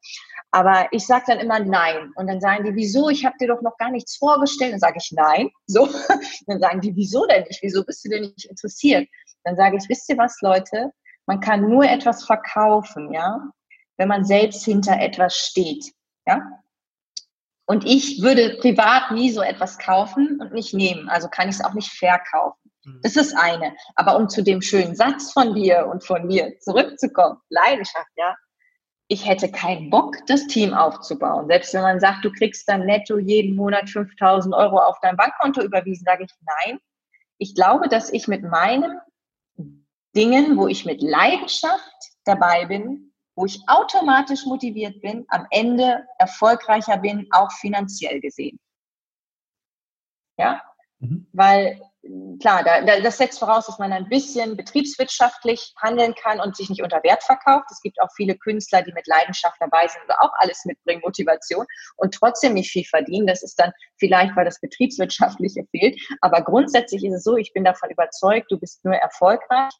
[0.51, 2.11] Aber ich sage dann immer nein.
[2.17, 3.09] Und dann sagen die, wieso?
[3.09, 4.73] Ich habe dir doch noch gar nichts vorgestellt.
[4.73, 5.51] Dann sage ich nein.
[5.67, 5.87] So.
[6.47, 7.63] Dann sagen die, wieso denn nicht?
[7.63, 9.09] Wieso bist du denn nicht interessiert?
[9.45, 10.91] Dann sage ich, wisst ihr was, Leute?
[11.27, 13.51] Man kann nur etwas verkaufen, ja,
[13.97, 15.93] wenn man selbst hinter etwas steht.
[16.27, 16.41] Ja,
[17.67, 21.09] und ich würde privat nie so etwas kaufen und nicht nehmen.
[21.09, 22.71] Also kann ich es auch nicht verkaufen.
[22.85, 23.01] Mhm.
[23.03, 23.75] Das ist eine.
[23.97, 28.35] Aber um zu dem schönen Satz von dir und von mir zurückzukommen, Leidenschaft, ja.
[29.09, 31.47] Ich hätte keinen Bock, das Team aufzubauen.
[31.47, 35.63] Selbst wenn man sagt, du kriegst dann netto jeden Monat 5000 Euro auf dein Bankkonto
[35.63, 36.31] überwiesen, sage ich
[36.67, 36.79] nein.
[37.39, 39.01] Ich glaube, dass ich mit meinen
[40.17, 41.95] Dingen, wo ich mit Leidenschaft
[42.25, 43.06] dabei bin,
[43.37, 48.59] wo ich automatisch motiviert bin, am Ende erfolgreicher bin, auch finanziell gesehen.
[50.39, 50.63] Ja,
[51.01, 51.27] Mhm.
[51.33, 51.81] Weil
[52.41, 56.71] klar, da, da, das setzt voraus, dass man ein bisschen betriebswirtschaftlich handeln kann und sich
[56.71, 57.67] nicht unter Wert verkauft.
[57.71, 61.67] Es gibt auch viele Künstler, die mit Leidenschaft dabei sind oder auch alles mitbringen, Motivation
[61.97, 63.27] und trotzdem nicht viel verdienen.
[63.27, 66.01] Das ist dann vielleicht, weil das Betriebswirtschaftliche fehlt.
[66.21, 69.73] Aber grundsätzlich ist es so, ich bin davon überzeugt, du bist nur erfolgreich,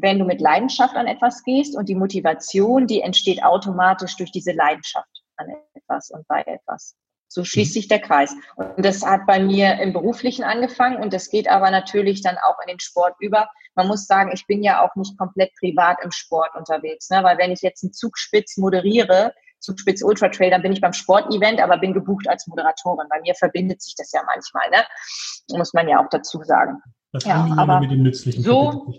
[0.00, 4.52] wenn du mit Leidenschaft an etwas gehst und die Motivation, die entsteht automatisch durch diese
[4.52, 6.96] Leidenschaft an etwas und bei etwas.
[7.28, 7.74] So schließt mhm.
[7.74, 8.34] sich der Kreis.
[8.56, 12.56] Und das hat bei mir im Beruflichen angefangen und das geht aber natürlich dann auch
[12.62, 13.48] in den Sport über.
[13.74, 17.22] Man muss sagen, ich bin ja auch nicht komplett privat im Sport unterwegs, ne?
[17.22, 21.60] weil wenn ich jetzt einen Zugspitz moderiere, Zugspitz Ultra Trail, dann bin ich beim Sportevent,
[21.60, 23.08] aber bin gebucht als Moderatorin.
[23.10, 24.84] Bei mir verbindet sich das ja manchmal, ne?
[25.56, 26.80] muss man ja auch dazu sagen.
[27.12, 28.42] Das ja, aber mit dem Nützlichen.
[28.42, 28.94] So,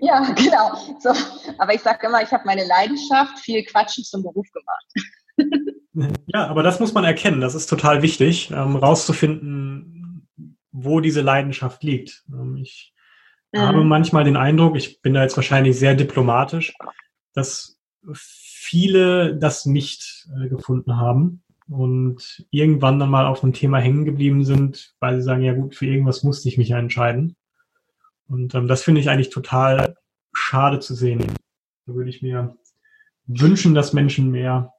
[0.00, 0.76] ja, genau.
[1.00, 1.10] So,
[1.58, 4.86] aber ich sage immer, ich habe meine Leidenschaft, viel Quatschen zum Beruf gemacht.
[6.26, 7.40] Ja, aber das muss man erkennen.
[7.40, 10.28] Das ist total wichtig, ähm, rauszufinden,
[10.70, 12.24] wo diese Leidenschaft liegt.
[12.28, 12.92] Ähm, ich
[13.52, 13.60] mhm.
[13.60, 16.74] habe manchmal den Eindruck, ich bin da jetzt wahrscheinlich sehr diplomatisch,
[17.32, 17.78] dass
[18.12, 24.44] viele das nicht äh, gefunden haben und irgendwann dann mal auf einem Thema hängen geblieben
[24.44, 27.36] sind, weil sie sagen, ja gut, für irgendwas musste ich mich ja entscheiden.
[28.28, 29.96] Und ähm, das finde ich eigentlich total
[30.32, 31.24] schade zu sehen.
[31.86, 32.56] Da würde ich mir
[33.26, 34.72] wünschen, dass Menschen mehr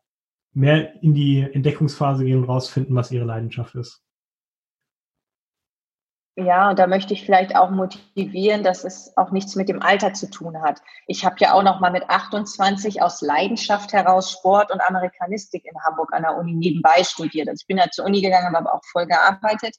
[0.57, 4.01] mehr in die Entdeckungsphase gehen und rausfinden, was ihre Leidenschaft ist.
[6.35, 10.13] Ja, und da möchte ich vielleicht auch motivieren, dass es auch nichts mit dem Alter
[10.13, 10.81] zu tun hat.
[11.07, 15.79] Ich habe ja auch noch mal mit 28 aus Leidenschaft heraus Sport und Amerikanistik in
[15.83, 17.49] Hamburg an der Uni nebenbei studiert.
[17.49, 19.75] Also ich bin ja zur Uni gegangen, habe aber auch voll gearbeitet.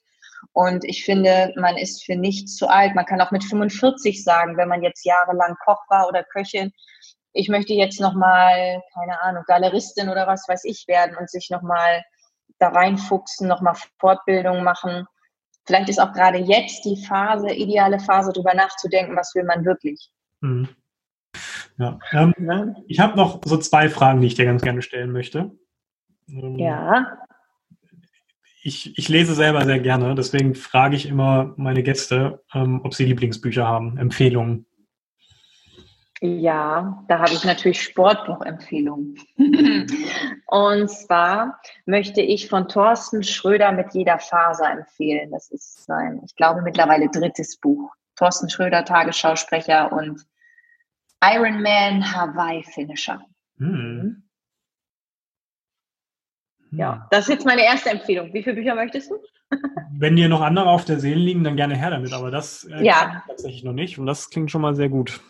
[0.53, 2.95] Und ich finde, man ist für nichts zu alt.
[2.95, 6.73] Man kann auch mit 45 sagen, wenn man jetzt jahrelang Koch war oder Köchin,
[7.33, 12.03] ich möchte jetzt nochmal, keine Ahnung, Galeristin oder was weiß ich werden und sich nochmal
[12.59, 15.07] da reinfuchsen, nochmal Fortbildung machen.
[15.67, 20.11] Vielleicht ist auch gerade jetzt die Phase, ideale Phase, darüber nachzudenken, was will man wirklich.
[20.41, 20.69] Mhm.
[21.77, 21.99] Ja.
[22.13, 25.53] Ähm, ich habe noch so zwei Fragen, die ich dir ganz gerne stellen möchte.
[26.29, 27.19] Ähm, ja.
[28.69, 33.07] Ich, ich lese selber sehr gerne, deswegen frage ich immer meine Gäste, ähm, ob sie
[33.07, 34.67] Lieblingsbücher haben, Empfehlungen.
[36.21, 39.19] Ja, da habe ich natürlich Sportbuchempfehlungen.
[40.49, 45.31] und zwar möchte ich von Thorsten Schröder mit jeder Faser empfehlen.
[45.31, 47.91] Das ist sein, ich glaube, mittlerweile drittes Buch.
[48.17, 50.27] Thorsten Schröder, Tagesschausprecher und
[51.23, 53.23] Ironman Hawaii Finisher.
[53.57, 54.28] Hm.
[56.71, 57.03] Ja, hm.
[57.11, 58.33] das ist jetzt meine erste Empfehlung.
[58.33, 59.19] Wie viele Bücher möchtest du?
[59.93, 62.13] Wenn dir noch andere auf der Seele liegen, dann gerne her damit.
[62.13, 63.23] Aber das äh, ja.
[63.27, 63.99] tatsächlich noch nicht.
[63.99, 65.21] Und das klingt schon mal sehr gut.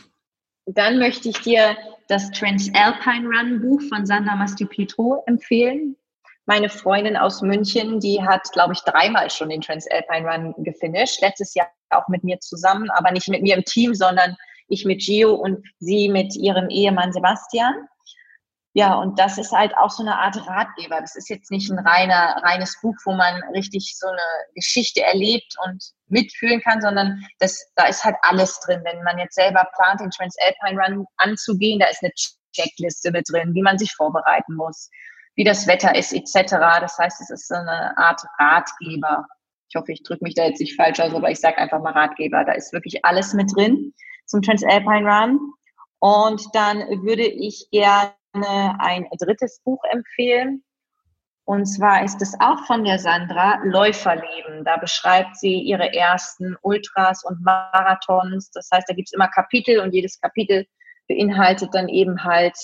[0.66, 1.76] Dann möchte ich dir
[2.08, 5.96] das Transalpine Run Buch von Sandra Mastipetro empfehlen.
[6.46, 11.20] Meine Freundin aus München, die hat, glaube ich, dreimal schon den Transalpine Run gefinisht.
[11.20, 14.36] Letztes Jahr auch mit mir zusammen, aber nicht mit mir im Team, sondern
[14.68, 17.74] ich mit Gio und sie mit ihrem Ehemann Sebastian.
[18.78, 21.00] Ja, und das ist halt auch so eine Art Ratgeber.
[21.00, 24.22] Das ist jetzt nicht ein reiner, reines Buch, wo man richtig so eine
[24.54, 28.82] Geschichte erlebt und mitfühlen kann, sondern das, da ist halt alles drin.
[28.84, 32.12] Wenn man jetzt selber plant, den Transalpine Run anzugehen, da ist eine
[32.54, 34.88] Checkliste mit drin, wie man sich vorbereiten muss,
[35.34, 36.52] wie das Wetter ist, etc.
[36.80, 39.26] Das heißt, es ist so eine Art Ratgeber.
[39.68, 41.94] Ich hoffe, ich drücke mich da jetzt nicht falsch aus, aber ich sage einfach mal
[41.94, 42.44] Ratgeber.
[42.44, 43.92] Da ist wirklich alles mit drin
[44.26, 45.40] zum Transalpine Run.
[45.98, 48.12] Und dann würde ich gerne
[48.44, 50.64] ein drittes Buch empfehlen.
[51.44, 54.64] Und zwar ist es auch von der Sandra Läuferleben.
[54.64, 58.50] Da beschreibt sie ihre ersten Ultras und Marathons.
[58.50, 60.66] Das heißt, da gibt es immer Kapitel und jedes Kapitel
[61.08, 62.54] beinhaltet dann eben halt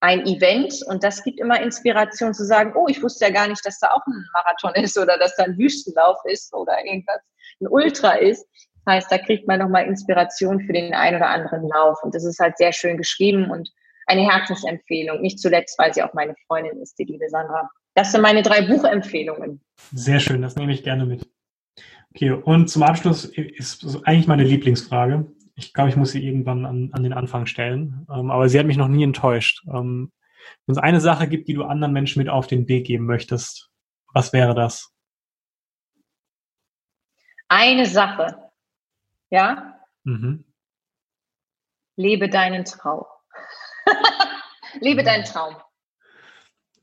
[0.00, 3.64] ein Event und das gibt immer Inspiration zu sagen, oh, ich wusste ja gar nicht,
[3.64, 7.20] dass da auch ein Marathon ist oder dass da ein Wüstenlauf ist oder irgendwas,
[7.60, 8.46] ein Ultra ist.
[8.84, 12.24] Das heißt, da kriegt man nochmal Inspiration für den einen oder anderen Lauf und das
[12.24, 13.70] ist halt sehr schön geschrieben und
[14.06, 15.20] eine Herzensempfehlung.
[15.20, 17.68] Nicht zuletzt, weil sie auch meine Freundin ist, die liebe Sandra.
[17.94, 19.60] Das sind meine drei Buchempfehlungen.
[19.92, 21.28] Sehr schön, das nehme ich gerne mit.
[22.14, 25.26] Okay, und zum Abschluss ist eigentlich meine Lieblingsfrage.
[25.54, 28.06] Ich glaube, ich muss sie irgendwann an, an den Anfang stellen.
[28.10, 29.64] Ähm, aber sie hat mich noch nie enttäuscht.
[29.68, 30.12] Ähm,
[30.66, 33.70] wenn es eine Sache gibt, die du anderen Menschen mit auf den Weg geben möchtest,
[34.12, 34.92] was wäre das?
[37.48, 38.50] Eine Sache.
[39.30, 39.80] Ja?
[40.04, 40.44] Mhm.
[41.96, 43.04] Lebe deinen Traum.
[44.80, 45.56] Lebe deinen Traum.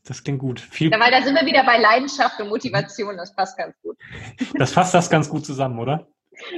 [0.05, 0.59] Das klingt gut.
[0.59, 3.15] Viel ja, weil da sind wir wieder bei Leidenschaft und Motivation.
[3.15, 3.97] Das passt ganz gut.
[4.55, 6.07] Das fasst das ganz gut zusammen, oder?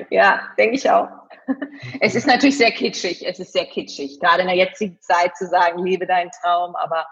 [0.10, 1.10] Ja, denke ich auch.
[2.02, 3.24] Es ist natürlich sehr kitschig.
[3.26, 6.76] Es ist sehr kitschig, gerade in der jetzigen Zeit zu sagen, lebe deinen Traum.
[6.76, 7.06] Aber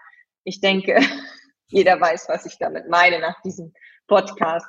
[0.44, 1.00] ich denke,
[1.68, 3.74] jeder weiß, was ich damit meine nach diesem
[4.08, 4.66] Podcast.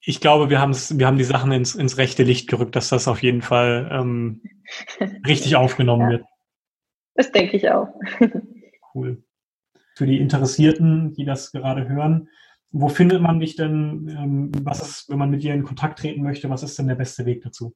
[0.00, 3.06] ich glaube, wir, haben's, wir haben die Sachen ins, ins rechte Licht gerückt, dass das
[3.06, 4.42] auf jeden Fall ähm,
[5.24, 6.18] richtig aufgenommen ja.
[6.18, 6.24] wird.
[7.20, 7.88] Das denke ich auch.
[8.94, 9.22] cool.
[9.94, 12.30] Für die Interessierten, die das gerade hören,
[12.70, 14.08] wo findet man dich denn?
[14.08, 16.94] Ähm, was ist, wenn man mit dir in Kontakt treten möchte, was ist denn der
[16.94, 17.74] beste Weg dazu?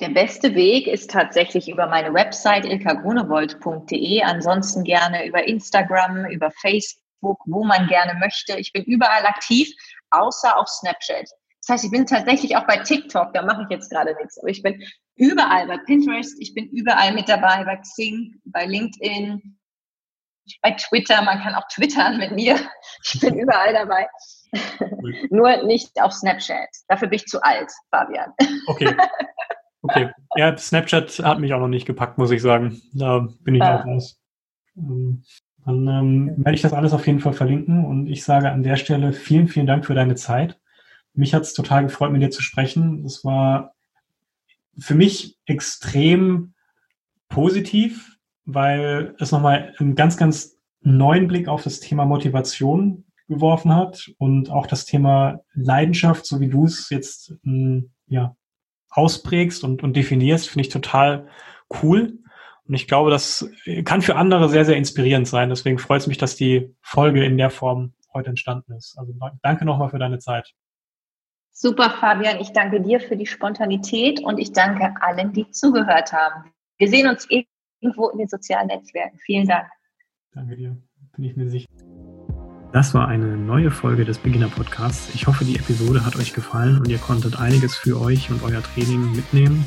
[0.00, 4.22] Der beste Weg ist tatsächlich über meine Website ilkagrunewold.de.
[4.22, 8.58] Ansonsten gerne über Instagram, über Facebook, wo man gerne möchte.
[8.58, 9.68] Ich bin überall aktiv,
[10.10, 11.30] außer auf Snapchat.
[11.60, 14.36] Das heißt, ich bin tatsächlich auch bei TikTok, da mache ich jetzt gerade nichts.
[14.40, 14.82] Aber ich bin
[15.16, 19.58] überall bei Pinterest, ich bin überall mit dabei, bei Xing, bei LinkedIn,
[20.60, 21.22] bei Twitter.
[21.22, 22.58] Man kann auch twittern mit mir.
[23.04, 24.06] Ich bin überall dabei.
[25.30, 26.68] Nur nicht auf Snapchat.
[26.88, 28.32] Dafür bin ich zu alt, Fabian.
[28.66, 28.96] Okay.
[29.82, 30.10] Okay.
[30.36, 32.80] Ja, Snapchat hat mich auch noch nicht gepackt, muss ich sagen.
[32.92, 33.80] Da bin ich ah.
[33.80, 34.20] auch raus.
[34.76, 35.24] Ähm,
[35.64, 38.76] dann ähm, werde ich das alles auf jeden Fall verlinken und ich sage an der
[38.76, 40.58] Stelle vielen, vielen Dank für deine Zeit.
[41.14, 43.04] Mich hat es total gefreut, mit dir zu sprechen.
[43.04, 43.71] Es war
[44.78, 46.54] für mich extrem
[47.28, 54.10] positiv, weil es nochmal einen ganz, ganz neuen Blick auf das Thema Motivation geworfen hat
[54.18, 58.36] und auch das Thema Leidenschaft, so wie du es jetzt ähm, ja,
[58.90, 61.28] ausprägst und, und definierst, finde ich total
[61.82, 62.18] cool.
[62.64, 63.48] Und ich glaube, das
[63.84, 65.48] kann für andere sehr, sehr inspirierend sein.
[65.48, 68.96] Deswegen freut es mich, dass die Folge in der Form heute entstanden ist.
[68.98, 70.54] Also danke nochmal für deine Zeit.
[71.52, 72.40] Super, Fabian.
[72.40, 76.50] Ich danke dir für die Spontanität und ich danke allen, die zugehört haben.
[76.78, 79.18] Wir sehen uns irgendwo in den sozialen Netzwerken.
[79.24, 79.68] Vielen Dank.
[80.34, 80.76] Danke dir.
[81.14, 81.68] Bin ich mir sicher.
[82.72, 85.14] Das war eine neue Folge des Beginner Podcasts.
[85.14, 88.62] Ich hoffe, die Episode hat euch gefallen und ihr konntet einiges für euch und euer
[88.62, 89.64] Training mitnehmen.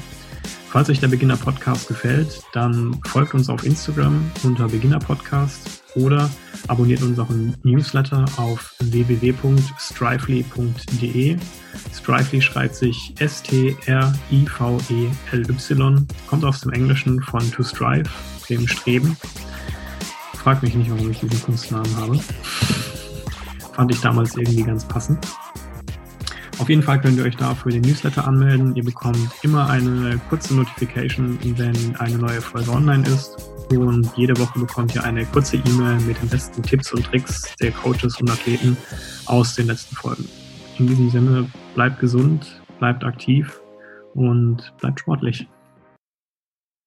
[0.69, 6.29] Falls euch der Beginner Podcast gefällt, dann folgt uns auf Instagram unter Beginner Podcast oder
[6.67, 11.37] abonniert unseren Newsletter auf www.strively.de.
[11.93, 13.77] Strively schreibt sich S-T-R-I-V-E-L-Y,
[16.27, 18.09] kommt aus dem Englischen von to strive,
[18.49, 19.15] dem Streben.
[20.33, 22.19] Fragt mich nicht, warum ich diesen Kunstnamen habe.
[23.73, 25.25] Fand ich damals irgendwie ganz passend.
[26.59, 28.73] Auf jeden Fall könnt ihr euch da für den Newsletter anmelden.
[28.75, 33.35] Ihr bekommt immer eine kurze Notification, wenn eine neue Folge online ist.
[33.69, 37.71] Und jede Woche bekommt ihr eine kurze E-Mail mit den besten Tipps und Tricks der
[37.71, 38.77] Coaches und Athleten
[39.25, 40.27] aus den letzten Folgen.
[40.77, 43.59] In diesem Sinne, bleibt gesund, bleibt aktiv
[44.13, 45.47] und bleibt sportlich.